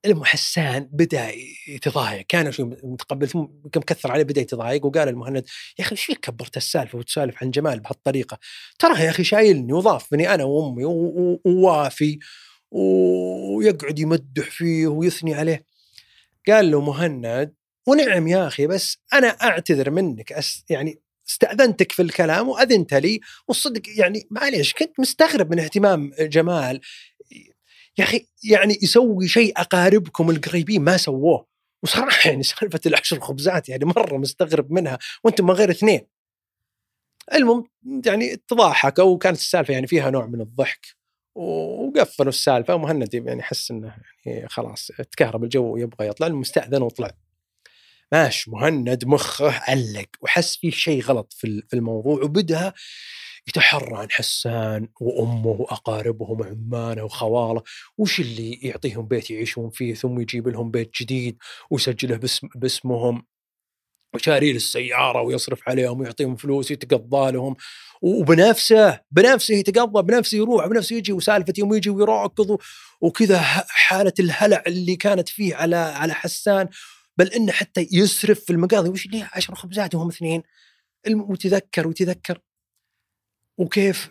[0.05, 1.31] المحسان بدأ
[1.67, 2.25] يتضايق.
[2.27, 5.45] كان شو متقبل ثم مكثر عليه بدأ يتضايق وقال المهند
[5.79, 8.39] يا أخي إيش فيك كبرت السالفة وتسالف عن جمال بهالطريقة؟
[8.79, 10.85] ترى يا أخي شايلني وضافني أنا وأمي
[11.45, 12.19] ووافي
[12.71, 15.65] ويقعد يمدح فيه ويثني عليه.
[16.47, 17.56] قال له مهند
[17.87, 23.81] ونعم يا أخي بس أنا أعتذر منك أس يعني استأذنتك في الكلام وأذنت لي والصدق
[23.97, 26.81] يعني معليش كنت مستغرب من اهتمام جمال.
[27.97, 31.47] يا أخي يعني يسوي شيء أقاربكم القريبين ما سووه.
[31.83, 36.07] وصراحة يعني سالفة العشر خبزات يعني مرة مستغرب منها وأنتم من غير اثنين.
[37.33, 37.69] المهم
[38.05, 40.87] يعني تضاحكوا وكانت السالفة يعني فيها نوع من الضحك.
[41.35, 43.95] وقفلوا السالفة ومهند يعني حس إنه
[44.25, 47.11] يعني خلاص تكهرب الجو ويبغى يطلع المستأذن وطلع.
[48.11, 52.73] ماش مهند مخه علق وحس فيه شيء غلط في الموضوع وبدأ
[53.47, 57.63] يتحرى عن حسان وأمه وأقاربهم وعمانه وخواله
[57.97, 61.37] وش اللي يعطيهم بيت يعيشون فيه؟ ثم يجيب لهم بيت جديد
[61.71, 63.25] ويسجله باسم باسمهم
[64.15, 67.55] وشاري السيارة ويصرف عليهم ويعطيهم فلوس يتقضى لهم
[68.01, 72.57] وبنفسه بنفسه يتقضى بنفسه يروح بنفسه يجي وسالفة يوم يجي ويراكض
[73.01, 76.69] وكذا حالة الهلع اللي كانت فيه على على حسان
[77.17, 78.89] بل إنه حتى يسرف في المقاضي.
[78.89, 80.43] وش ليه؟ عشر خبزات وهم اثنين.
[81.07, 82.39] وتذكر وتذكر.
[83.57, 84.09] وكيف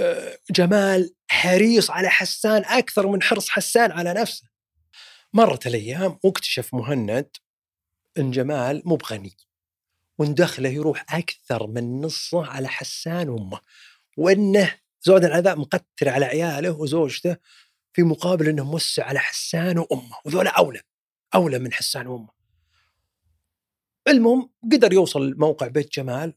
[0.00, 4.48] آه، جمال حريص على حسان أكثر من حرص حسان على نفسه.
[5.32, 7.36] مرت الأيام واكتشف مهند
[8.18, 9.36] إن جمال مو بغني.
[10.18, 13.60] وإن دخله يروح أكثر من نصه على حسان وأمه.
[14.16, 17.36] وإنه زود العذاب مقتر على عياله وزوجته
[17.92, 20.16] في مقابل إنه موسع على حسان وأمه.
[20.24, 20.80] وذولا أولى.
[21.34, 22.28] أولى من حسان وأمه.
[24.08, 26.34] المهم قدر يوصل موقع بيت جمال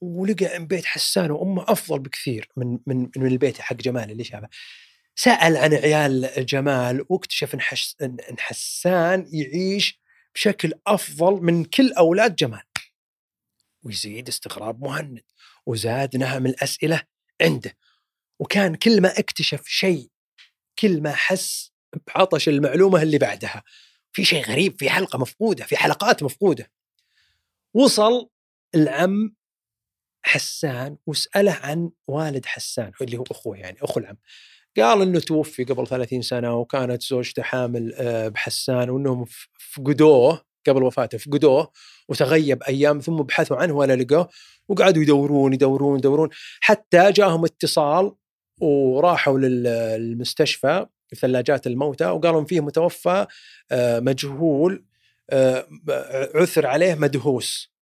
[0.00, 4.48] ولقى إن بيت حسان وأمه أفضل بكثير من من من البيت حق جمال اللي شافه.
[5.14, 7.60] سأل عن عيال جمال واكتشف إن,
[8.30, 10.00] إن حسان يعيش
[10.34, 12.62] بشكل أفضل من كل أولاد جمال.
[13.82, 15.22] ويزيد استغراب مهند
[15.66, 17.02] وزاد نهم الأسئلة
[17.42, 17.76] عنده.
[18.38, 20.10] وكان كل ما اكتشف شيء
[20.78, 21.72] كل ما حس
[22.06, 23.62] بعطش المعلومة اللي بعدها.
[24.12, 26.70] في شيء غريب في حلقة مفقودة في حلقات مفقودة.
[27.74, 28.28] وصل
[28.74, 29.36] العم
[30.22, 34.16] حسان وسأله عن والد حسان اللي هو أخوه يعني أخو العم.
[34.76, 39.24] قال إنه توفي قبل 30 سنة وكانت زوجته حامل آه، بحسان وإنهم
[39.72, 41.72] فقدوه قبل وفاته فقدوه
[42.08, 44.28] وتغيب أيام ثم بحثوا عنه ولا لقوه
[44.68, 46.28] وقعدوا يدورون يدورون يدورون.
[46.60, 48.14] حتى جاهم اتصال
[48.60, 53.26] وراحوا للمستشفى ثلاجات الموتى وقالوا فيه متوفى
[53.70, 54.84] آه، مجهول
[55.30, 55.66] آه،
[56.34, 57.72] عثر عليه مدهوس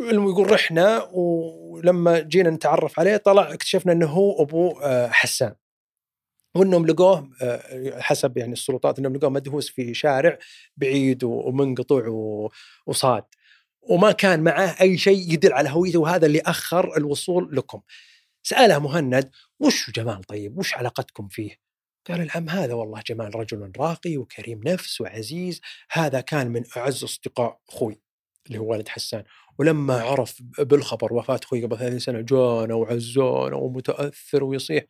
[0.00, 5.54] يقول رحنا ولما جينا نتعرف عليه طلع اكتشفنا إنه هو أبو آه، حسان
[6.54, 7.30] وإنهم لقوه
[8.00, 10.38] حسب يعني السلطات إنهم لقوه مدهوس في شارع
[10.76, 12.08] بعيد ومنقطع
[12.86, 13.24] وصاد
[13.88, 17.80] وما كان معه أي شيء يدل على هويته وهذا اللي أخر الوصول لكم.
[18.42, 21.67] سأله مهند وش جمال طيب؟ وش علاقتكم فيه؟
[22.08, 27.60] قال العم هذا والله جمال رجل راقي وكريم نفس وعزيز هذا كان من أعز أصدقاء
[27.68, 28.00] أخوي
[28.46, 29.24] اللي هو والد حسان.
[29.58, 34.84] ولما عرف بالخبر وفاة أخوي قبل 30 سنة جانا وعزونا ومتأثر ويصيح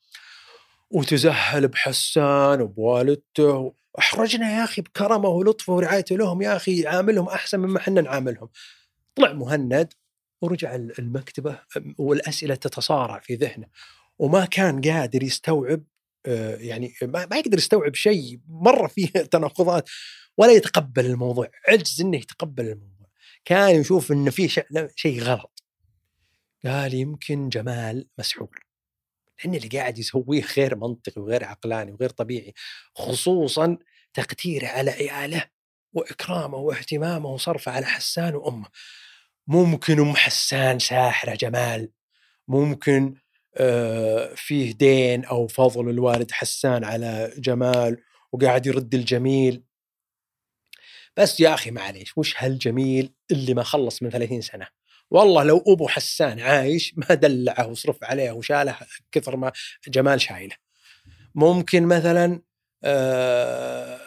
[0.91, 7.79] وتزهل بحسان وبوالدته احرجنا يا أخي بكرمه ولطفه ورعايته لهم يا أخي عاملهم أحسن مما
[7.79, 8.49] إحنا نعاملهم.
[9.15, 9.93] طلع مهند
[10.43, 11.59] ورجع المكتبة
[11.99, 13.67] والأسئلة تتصارع في ذهنه
[14.19, 15.83] وما كان قادر يستوعب
[16.61, 19.89] يعني ما يقدر يستوعب شيء مره فيه تناقضات
[20.37, 23.09] ولا يتقبل الموضوع عجز إنه يتقبل الموضوع.
[23.45, 24.49] كان يشوف انه في
[24.97, 25.65] شيء غلط.
[26.65, 28.69] قال يمكن جمال مسحور
[29.45, 32.55] لأن اللي قاعد يسويه غير منطقي وغير عقلاني وغير طبيعي
[32.95, 33.79] خصوصا
[34.15, 35.45] تقديره على عياله
[35.93, 38.67] وإكرامه واهتمامه وصرفه على حسان وأمه.
[39.47, 41.91] ممكن أم حسان ساحرة جمال
[42.49, 43.28] ممكن آه،
[44.35, 47.97] فيه دين أو فضل الوالد حسان على جمال
[48.33, 49.63] وقاعد يرد الجميل.
[51.17, 54.67] بس يا أخي معليش وش هالجميل اللي ما خلص من 30 سنة.
[55.11, 58.77] والله لو أبو حسان عايش ما دلعه وصرف عليه وشاله
[59.13, 59.53] كثر ما
[59.89, 60.57] جمال شايله.
[61.35, 62.43] ممكن مثلا
[62.85, 64.01] آه،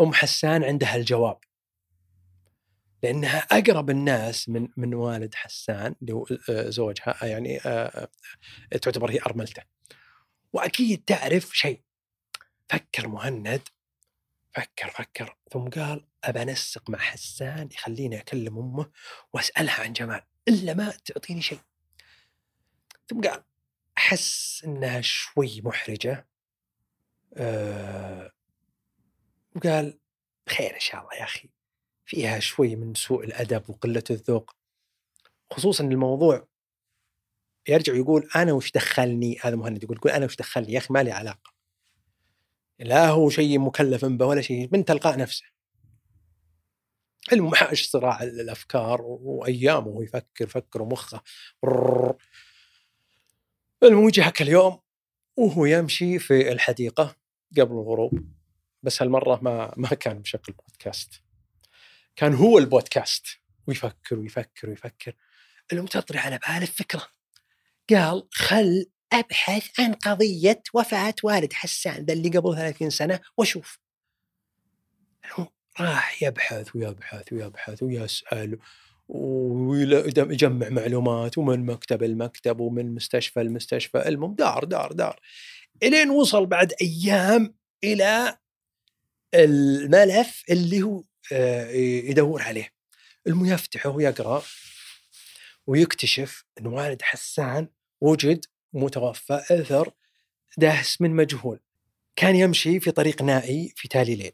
[0.00, 1.38] أم حسان عندها الجواب.
[3.02, 8.08] لأنها أقرب الناس من من والد حسان اللي هو آه، زوجها يعني آه،
[8.82, 9.62] تعتبر هي أرملته.
[10.52, 11.82] وأكيد تعرف شيء.
[12.68, 13.68] فكر مهند.
[14.54, 15.36] فكر فكر.
[15.52, 18.90] ثم قال أبى أنسق مع حسان يخليني أكلم أمه
[19.32, 21.60] وأسألها عن جمال إلا ما تعطيني شيء.
[23.08, 23.44] ثم قال
[23.98, 26.28] أحس إنها شوي محرجة.
[27.36, 28.32] أه
[29.56, 29.98] وقال
[30.48, 31.50] خير إن شاء الله يا أخي.
[32.06, 34.56] فيها شوي من سوء الأدب وقلة الذوق.
[35.50, 36.46] خصوصا الموضوع
[37.68, 41.02] يرجع يقول أنا وش دخلني؟ هذا مهند يقول, يقول أنا وش دخلني؟ يا أخي ما
[41.02, 41.52] لي علاقة.
[42.78, 45.44] لا هو شيء مكلف به ولا شيء من تلقاء نفسه.
[47.32, 51.22] المهم حاش صراع الأفكار وأيامه وهو يفكر فكر ومخه.
[53.82, 54.78] المهم يجي هاك اليوم
[55.36, 57.16] وهو يمشي في الحديقة
[57.52, 58.12] قبل الغروب.
[58.82, 61.22] بس هالمرة ما ما كان بشكل بودكاست
[62.16, 63.26] كان هو البودكاست.
[63.66, 65.12] ويفكر ويفكر ويفكر.
[65.72, 67.06] المهم تطري على باله فكرة.
[67.90, 73.78] قال خل أبحث عن قضية وفاة والد حسان ذا اللي قبل 30 سنة وأشوف.
[75.80, 78.58] راح يبحث ويبحث ويبحث ويسأل
[79.08, 84.08] ويجمع معلومات ومن مكتب المكتب ومن مستشفى المستشفى.
[84.08, 85.20] المهم دار دار دار.
[85.82, 88.38] إلين وصل بعد أيام إلى
[89.34, 91.02] الملف اللي هو
[92.10, 92.72] يدور عليه.
[93.26, 94.42] المهم يفتحه ويقرا
[95.66, 97.68] ويكتشف إن والد حسان
[98.00, 99.92] وجد متوفى أثر
[100.58, 101.60] دهس من مجهول.
[102.16, 104.32] كان يمشي في طريق نائي في تالي ليل.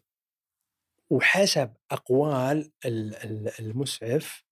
[1.11, 4.44] وحسب أقوال ال- ال- المسعف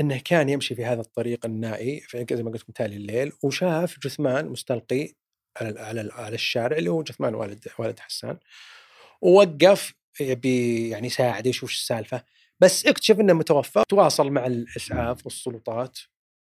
[0.00, 3.98] إنه كان يمشي في هذا الطريق النائي في زي ما قلت لكم تالي الليل وشاف
[3.98, 5.14] جثمان مستلقي
[5.56, 8.38] على على الشارع اللي هو جثمان والد والد حسان.
[9.20, 12.24] ووقف يبي يعني يساعده يشوف السالفة
[12.60, 15.98] بس اكتشف إنه متوفى تواصل مع الأسعاف والسلطات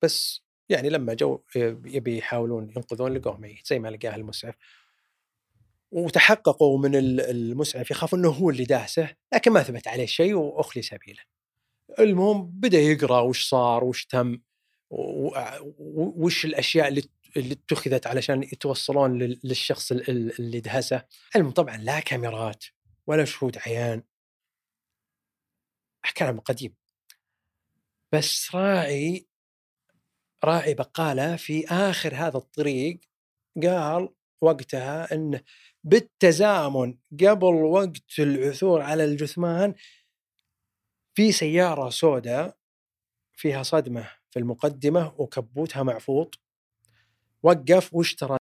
[0.03, 1.41] بس يعني لما جو
[1.85, 4.55] يبي يحاولون ينقذون لقوه ميت زي ما لقاه المسعف
[5.91, 10.83] وتحققوا من ال- المسعف يخاف إنه هو اللي داسه لكن ما ثبت عليه شيء وأخلي
[10.83, 11.21] سبيله.
[11.99, 14.41] المهم بدأ يقرأ وش صار وش تم
[14.91, 17.03] وش الأشياء اللي
[17.37, 21.03] اللي اتخذت علشان يتوصلون لل- للشخص ال- ال- اللي دهسه.
[21.37, 22.65] المهم طبعا لا كاميرات
[23.09, 24.03] ولا شهود عيان.
[26.17, 26.77] كلام قديم.
[28.13, 29.27] بس راعي
[30.45, 33.01] راعي بقالة في آخر هذا الطريق
[33.63, 34.09] قال
[34.41, 35.41] وقتها انه
[35.85, 39.75] بالتزامن قبل وقت العثور على الجثمان
[41.15, 42.59] في سيارة سوداء
[43.33, 46.41] فيها صدمة في المقدمة وكبوتها معفوط
[47.43, 48.37] وقف واشترى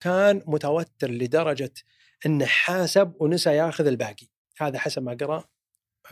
[0.00, 1.72] كان متوتر لدرجة
[2.26, 4.26] إنه حاسب ونسى ياخذ الباقي.
[4.58, 5.44] هذا حسب ما قرأ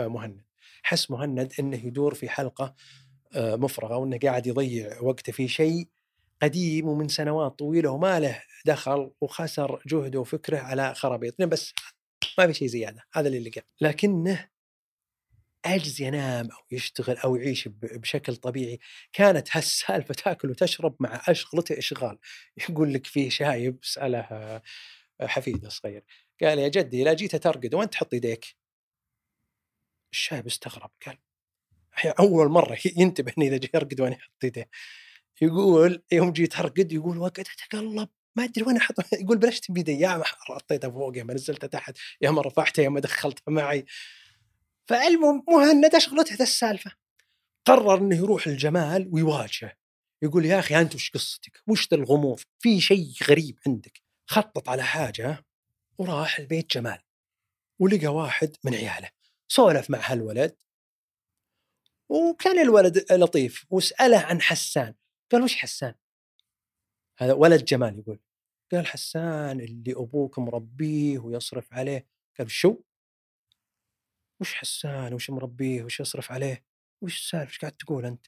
[0.01, 0.43] آه، مهند.
[0.83, 2.75] حس مهند إنه يدور في حلقة
[3.35, 5.89] آه، مفرغة وإنه قاعد يضيع وقته في شيء
[6.43, 11.43] قديم ومن سنوات طويلة وما له دخل وخسر جهده وفكره على خرابيط.
[11.43, 11.73] بس
[12.39, 13.03] ما في شيء زيادة.
[13.13, 14.49] هذا اللي لقاه لكنه
[15.65, 18.79] عجز ينام أو يشتغل أو يعيش بشكل طبيعي.
[19.13, 22.19] كانت هالسالفة تأكل وتشرب مع أشغلته إشغال.
[22.69, 24.63] يقول لك في شايب سأله آه،
[25.23, 26.05] حفيده صغير
[26.43, 28.57] قال يا جدي لا جيت ترقد وين تحط يديك؟
[30.13, 31.19] الشايب استغرب قال
[32.19, 34.69] أول مرة ينتبه اني إذا جاي يرقد وين يحط يديه
[35.43, 40.17] يقول يوم جيت أرقد يقول وقعت أتقلب ما أدري وين أحط يقول بلشت بيدي يا
[40.17, 43.85] ما حطيتها فوق يا ما نزلتها تحت يا ما رفعتها يا ما دخلتها معي
[44.89, 46.93] فالمهم مهند اشغلته ذا السالفة
[47.65, 49.77] قرر إنه يروح الجمال ويواجهه
[50.23, 55.45] يقول يا أخي أنت وش قصتك؟ وش الغموض؟ في شيء غريب عندك خطط على حاجة
[55.99, 57.03] وراح البيت جمال
[57.79, 59.11] ولقى واحد من عياله
[59.49, 60.57] سولف مع هالولد.
[62.09, 64.95] وكان الولد لطيف وسأله عن حسان.
[65.33, 65.95] قال وش حسان؟
[67.19, 68.21] هذا ولد جمال يقول
[68.73, 72.07] قال حسان اللي أبوك مربيه ويصرف عليه.
[72.39, 72.83] قال شو؟
[74.41, 76.65] وش حسان؟ وش مربيه؟ وش يصرف عليه؟
[77.03, 78.27] وش السالفة؟ إيش قاعد تقول أنت؟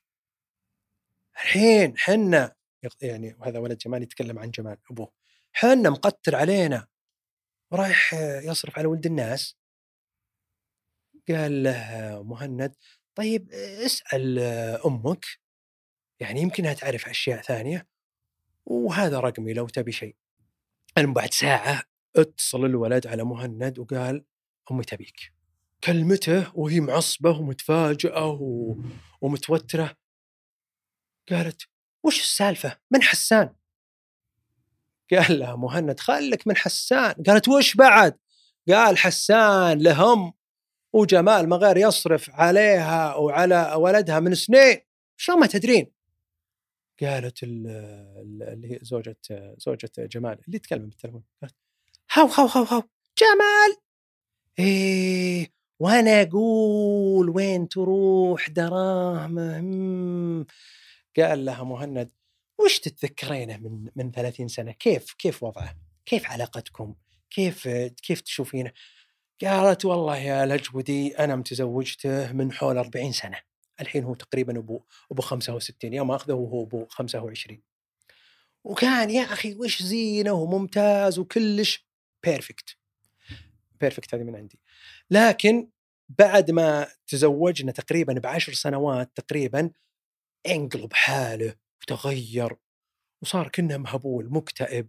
[1.35, 2.57] الحين حنا.
[3.03, 5.13] يعني وهذا ولد جمال يتكلم عن جمال أبوه.
[5.59, 6.87] حنا مقتر علينا.
[7.73, 8.15] ورايح
[8.45, 9.57] يصرف على ولد الناس.
[11.29, 12.75] قال له مهند
[13.15, 14.39] طيب اسأل
[14.87, 15.25] أمك.
[16.21, 17.89] يعني يمكنها تعرف أشياء ثانية.
[18.67, 20.17] وهذا رقمي لو تبي شيء.
[20.99, 21.83] المهم بعد ساعة
[22.17, 24.25] اتصل الولد على مهند وقال
[24.71, 25.33] أمي تبيك.
[25.85, 28.41] كلمته وهي معصبة ومتفاجئة.
[29.21, 29.97] ومتوترة.
[31.31, 31.63] قالت
[32.05, 33.57] وش السالفة؟ من حسان؟
[35.13, 37.15] قال لها مهند خلك من حسان.
[37.27, 38.19] قالت وش بعد؟
[38.69, 40.33] قال حسان لهم
[40.93, 44.79] وجمال ما غير يصرف عليها وعلى ولدها من سنين.
[45.17, 45.93] شو ما تدرين؟
[47.03, 47.67] قالت ال-
[48.17, 49.17] ال- اللي هي زوجة
[49.59, 51.23] زوجة جمال اللي تكلم بالتليفون.
[51.43, 51.55] قالت
[52.13, 52.83] هاو هاو هاو هاو
[53.19, 53.77] جمال!
[54.59, 60.47] إيه وأنا أقول وين تروح؟ دراهمه مم.
[61.19, 62.11] قال لها مهند
[62.59, 65.77] وش تتذكرينه من من 30 سنة؟ كيف كيف وضعه؟
[66.07, 66.95] كيف علاقتكم؟
[67.31, 67.69] كيف
[68.03, 68.73] كيف تشوفينه؟
[69.43, 73.41] قالت والله يا الأجودي أنا متزوجته من حول 40 سنة.
[73.81, 74.81] الحين هو تقريبا أبو
[75.13, 77.63] أبو 65 يوم أخذه وهو أبو 25
[78.65, 81.87] وكان يا أخي وش زينة وممتاز وكلش
[82.25, 82.77] perfect
[83.81, 84.61] perfect هذه من عندي.
[85.11, 85.69] لكن
[86.09, 89.71] بعد ما تزوجنا تقريبا بعشر سنوات تقريبا
[90.47, 91.55] انقلب حاله.
[91.91, 92.57] وتغير
[93.23, 94.89] وصار كنا مهبول مكتئب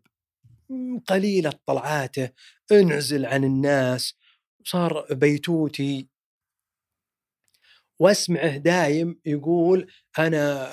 [1.08, 2.30] قليلة طلعاته
[2.72, 4.16] انعزل عن الناس
[4.64, 6.08] صار بيتوتي.
[8.00, 10.70] واسمعه دايم يقول أنا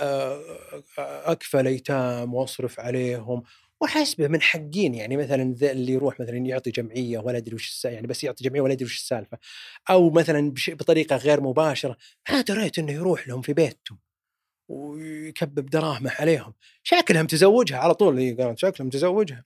[0.99, 3.43] أكفل أيتام وأصرف عليهم
[3.81, 8.25] وحسبه من حقين يعني مثلا اللي يروح مثلا يعطي جمعية ولا أدري وش يعني بس
[8.25, 9.39] يعطي جمعية ولا أدري وش السالفة
[9.91, 11.97] أو مثلا بطريقة غير مباشرة
[12.31, 14.04] ما دريت إنه يروح لهم في بيتهم.
[14.69, 16.55] ويكبب دراهمه عليهم.
[16.83, 19.45] شكلها متزوجها على طول هي قالت شكلها متزوجها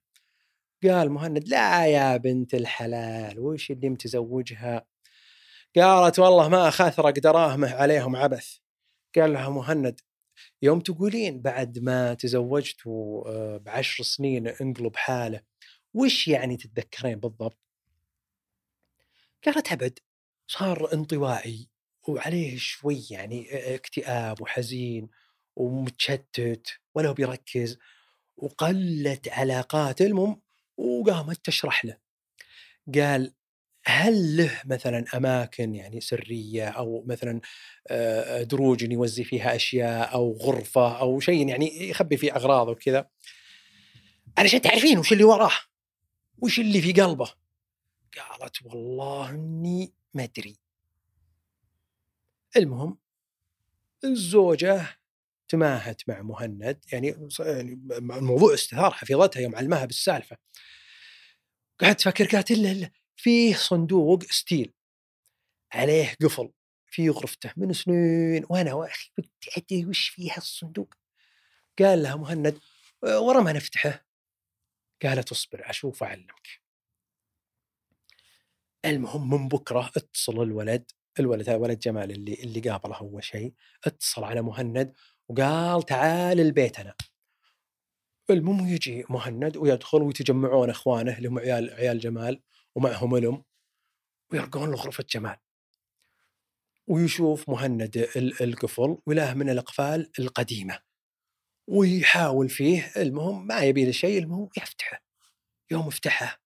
[0.82, 4.86] قال مهند لا يا بنت الحلال وش اللي متزوجها
[5.76, 8.58] قالت والله ما خثرق دراهمه عليهم عبث.
[9.16, 10.00] قال لها مهند
[10.62, 15.40] يوم تقولين بعد ما تزوجت آه، بعشر سنين انقلب حاله
[15.94, 17.58] وش يعني تتذكرين بالضبط؟
[19.46, 19.98] قالت أبد
[20.46, 21.68] صار انطوائي.
[22.08, 25.08] وعليه شوي يعني اكتئاب وحزين
[25.56, 27.78] ومتشتت ولا هو بيركز
[28.36, 30.40] وقلت علاقات المهم
[30.76, 31.96] وقامت تشرح له.
[32.94, 33.34] قال
[33.84, 37.40] هل له مثلا أماكن يعني سرية أو مثلا
[38.44, 43.08] دروج يوزي فيها أشياء أو غرفة أو شيء يعني يخبي فيه اغراض وكذا.
[44.38, 45.52] علشان تعرفين وش اللي وراه؟
[46.38, 47.32] وش اللي في قلبه؟
[48.16, 50.67] قالت والله إني ما أدري.
[52.56, 52.98] المهم
[54.04, 54.98] الزوجة
[55.48, 60.36] تماهت مع مهند يعني يعني الموضوع استثار حفيظتها يوم علمها بالسالفة.
[61.80, 64.72] قعدت تفكر قالت الا الا فيه صندوق ستيل
[65.72, 66.52] عليه قفل
[66.86, 70.94] في غرفته من سنين وأنا واخي ودي أدري وش فيها الصندوق.
[71.78, 72.60] قال لها مهند
[73.02, 74.06] ورا ما نفتحه.
[75.02, 76.60] قالت اصبر أشوف اعلمك
[78.84, 80.90] المهم من بكرة اتصل الولد
[81.20, 83.54] الولد ولد جمال اللي اللي قابله أول شيء
[83.84, 84.92] اتصل على مهند
[85.28, 86.94] وقال تعال البيت أنا.
[88.30, 92.42] المهم يجي مهند ويدخل ويتجمعون إخوانه اللي هم عيال عيال جمال
[92.74, 93.44] ومعهم الام
[94.32, 95.36] ويرقون لغرفه جمال.
[96.86, 98.08] ويشوف مهند
[98.40, 100.78] القفل وله من الأقفال القديمة.
[101.66, 105.02] ويحاول فيه المهم ما يبي له شيء المهم يفتحه.
[105.70, 106.40] يوم يفتحه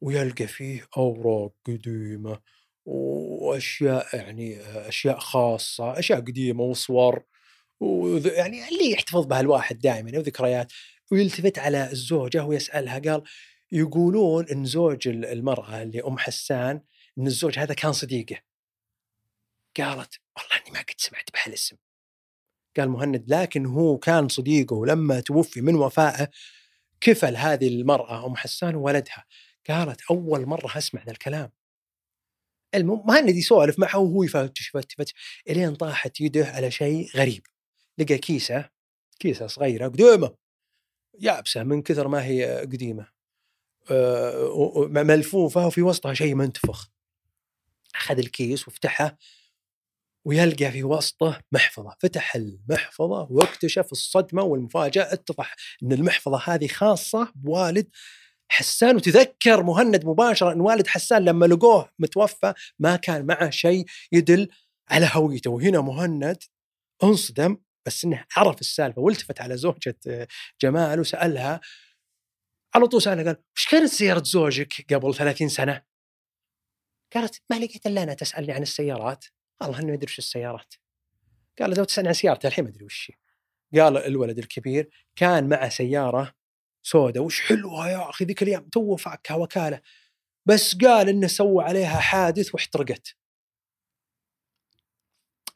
[0.00, 2.40] ويلقى فيه أوراق قديمة
[2.84, 7.22] وأشياء يعني أشياء خاصة أشياء قديمة وصور
[7.80, 10.72] ويعني اللي يحتفظ بها الواحد دائما وذكريات
[11.12, 13.22] ويلتفت على الزوجه ويسألها قال
[13.72, 16.80] يقولون إن زوج المرأة اللي أم حسان
[17.18, 18.36] إن الزوج هذا كان صديقه.
[19.76, 21.76] قالت والله إني ما قد سمعت بهالاسم.
[22.76, 26.28] قال مهند لكن هو كان صديقه ولما توفي من وفائه
[27.00, 29.24] كفل هذه المرأة أم حسان وولدها.
[29.68, 31.50] قالت أول مرة أسمع ذا الكلام.
[32.74, 35.14] المهم مهند يسولف معه وهو يفتش يفتش
[35.48, 37.46] إلين طاحت يده على شيء غريب.
[37.98, 38.68] لقى كيسة
[39.20, 40.34] كيسة صغيرة قديمة.
[41.20, 43.06] يابسة من كثر ما هي قديمة.
[43.90, 46.90] آه، ملفوفة وفي وسطها شيء منتفخ.
[47.94, 49.18] أخذ الكيس وفتحه
[50.24, 51.96] ويلقى في وسطه محفظة.
[52.00, 55.12] فتح المحفظة واكتشف الصدمة والمفاجأة.
[55.12, 57.90] اتضح إن المحفظة هذه خاصة بوالد
[58.52, 64.48] حسان وتذكر مهند مباشرة إن والد حسان لما لقوه متوفى ما كان معه شيء يدل
[64.88, 65.50] على هويته.
[65.50, 66.42] وهنا مهند
[67.04, 69.98] انصدم بس إنه عرف السالفة والتفت على زوجة
[70.62, 71.60] جمال وسألها
[72.74, 75.82] على طول سألها قال وش كانت سيارة زوجك قبل 30 سنة؟
[77.14, 79.24] قالت ما لقيت إلا أنا تسألني عن السيارات.
[79.60, 80.74] والله انه يدري وش السيارات.
[81.60, 83.12] قال لو تسألني عن سيارتي الحين ما أدري وش
[83.74, 86.39] قال الولد الكبير كان معه سيارة
[86.82, 89.80] سوداء وش حلوة يا أخي ذيك الأيام؟ تو فاكها وكاله
[90.46, 93.16] بس قال إنه سوى عليها حادث واحترقت.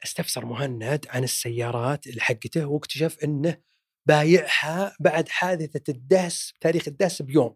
[0.03, 3.61] استفسر مهند عن السيارات اللي حقته واكتشف إنه
[4.05, 7.55] بايعها بعد حادثة الدهس تاريخ الدهس بيوم.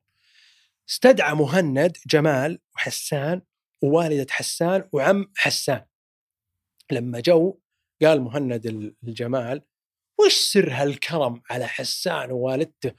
[0.89, 3.41] استدعى مهند جمال وحسان
[3.83, 5.85] ووالدة حسان وعم حسان.
[6.91, 7.59] لما جو
[8.01, 8.65] قال مهند
[9.03, 9.61] الجمال
[10.19, 12.93] وش سر هالكرم على حسان ووالدته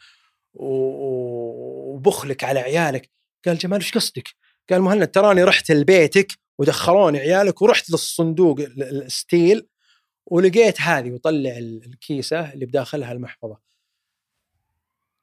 [0.54, 3.10] وبخلك على عيالك.
[3.46, 4.28] قال جمال وش قصدك؟
[4.70, 9.68] قال مهند تراني رحت لبيتك ودخلوني عيالك ورحت للصندوق الستيل
[10.26, 13.58] ولقيت هذه وطلع الكيسة اللي بداخلها المحفظة.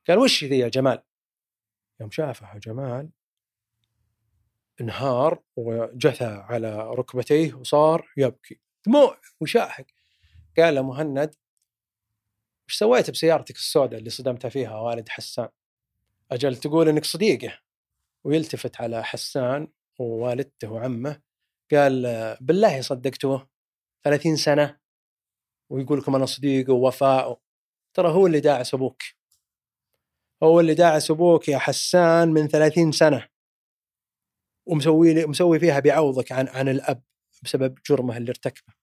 [0.07, 1.03] قال وش ذي يا جمال؟
[2.01, 3.09] يوم شافها جمال
[4.81, 8.59] انهار وجثى على ركبتيه وصار يبكي.
[8.85, 9.85] دموع وشاحق
[10.57, 11.35] قال مهند
[12.67, 15.49] وش سويت بسيارتك السوداء اللي صدمتها فيها والد حسان؟
[16.31, 17.59] أجل تقول إنك صديقة.
[18.23, 19.67] ويلتفت على حسان
[19.99, 21.21] ووالدته وعمه
[21.71, 22.03] قال
[22.41, 23.49] بالله صدقتوه.
[24.03, 24.79] 30 سنة.
[25.69, 27.39] ويقول لكم أنا صديق ووفاء.
[27.93, 29.01] ترى هو اللي داعس أبوك.
[30.43, 33.29] هو اللي داعس أبوك يا حسان من 30 سنة.
[34.65, 37.03] ومسوي مسوي فيها بيعوضك عن عن الأب
[37.43, 38.73] بسبب جرمه اللي ارتكبه.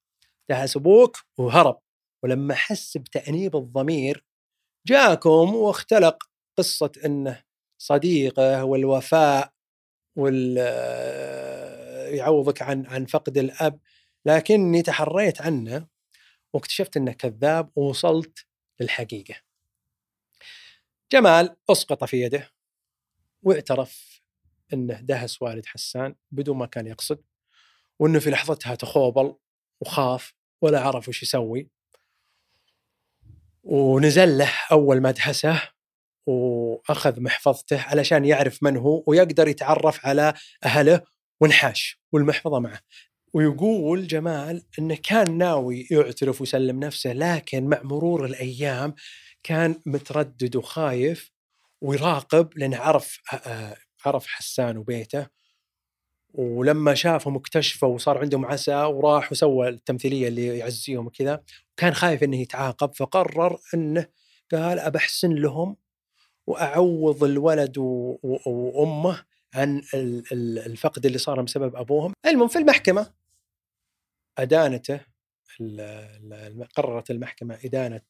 [0.49, 1.84] داعس أبوك وهرب.
[2.25, 4.25] ولما حس بتأنيب الضمير
[4.87, 7.45] جاكم واختلق قصة إنه
[7.79, 9.53] صديقه والوفاء
[10.17, 10.57] وال
[12.15, 13.81] يعوضك عن عن فقد الأب
[14.27, 15.87] لكني تحريت عنه
[16.53, 18.47] واكتشفت إنه كذاب ووصلت
[18.81, 19.35] للحقيقة.
[21.13, 22.51] جمال أسقط في يده
[23.43, 24.23] واعترف
[24.73, 27.23] إنه دهس والد حسان بدون ما كان يقصد
[27.99, 29.37] وإنه في لحظتها تخوبل
[29.81, 31.74] وخاف ولا عرف وش يسوي
[33.65, 35.63] ونزل له أول ما دهسه
[36.27, 40.35] وأخذ محفظته علشان يعرف من هو ويقدر يتعرف على
[40.65, 41.01] أهله
[41.41, 42.81] وانحاش والمحفظة معه.
[43.33, 48.95] ويقول جمال انه كان ناوي يعترف ويسلم نفسه لكن مع مرور الأيام
[49.43, 51.31] كان متردد وخايف
[51.81, 53.21] ويراقب لأنه عرف
[54.07, 55.27] عرف حسان وبيته.
[56.35, 61.43] ولما شافهم اكتشفوا وصار عندهم عسى وراح وسوى التمثيلية اللي يعزيهم وكذا
[61.77, 64.07] كان خايف إنه يتعاقب فقرر إنه
[64.53, 65.77] قال أبحسن لهم
[66.47, 69.25] وأعوض الولد وأمه
[69.55, 69.83] عن
[70.67, 72.13] الفقد اللي صار بسبب أبوهم.
[72.27, 73.13] المهم في المحكمة
[74.39, 75.01] أدانته
[76.77, 78.01] قررت المحكمة إدانة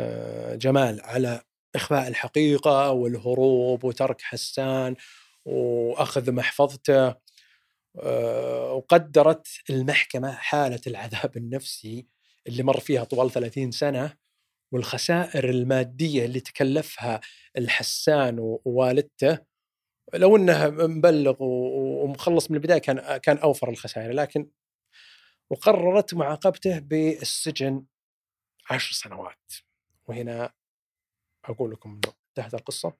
[0.00, 1.42] آه، جمال على
[1.74, 4.96] إخفاء الحقيقة والهروب وترك حسان
[5.44, 7.14] وأخذ محفظته
[8.02, 12.06] آه، وقدرت المحكمة حالة العذاب النفسي
[12.46, 14.16] اللي مر فيها طوال 30 سنة
[14.72, 17.20] والخسائر المادية اللي تكلفها
[17.58, 19.38] الحسان ووالدته.
[20.14, 24.50] لو إنه مبلغ ومخلص من البداية كان كان أوفر الخسائر لكن
[25.50, 27.84] وقررت معاقبته بالسجن
[28.70, 29.52] عشر سنوات.
[30.08, 30.52] وهنا
[31.44, 32.00] أقول لكم
[32.38, 32.92] انتهت القصة.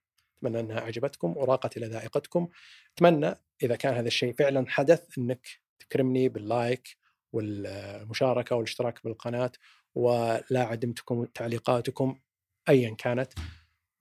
[0.43, 2.49] أتمنى أنها أعجبتكم وراقت إلى ذائقتكم.
[2.95, 6.97] أتمنى إذا كان هذا الشيء فعلا حدث أنك تكرمني باللايك
[7.32, 9.53] والمشاركة والاشتراك بالقناة
[9.95, 12.20] ولا عدمتكم تعليقاتكم
[12.68, 13.32] ايا كانت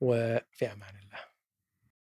[0.02, 1.31] وفي أمان الله.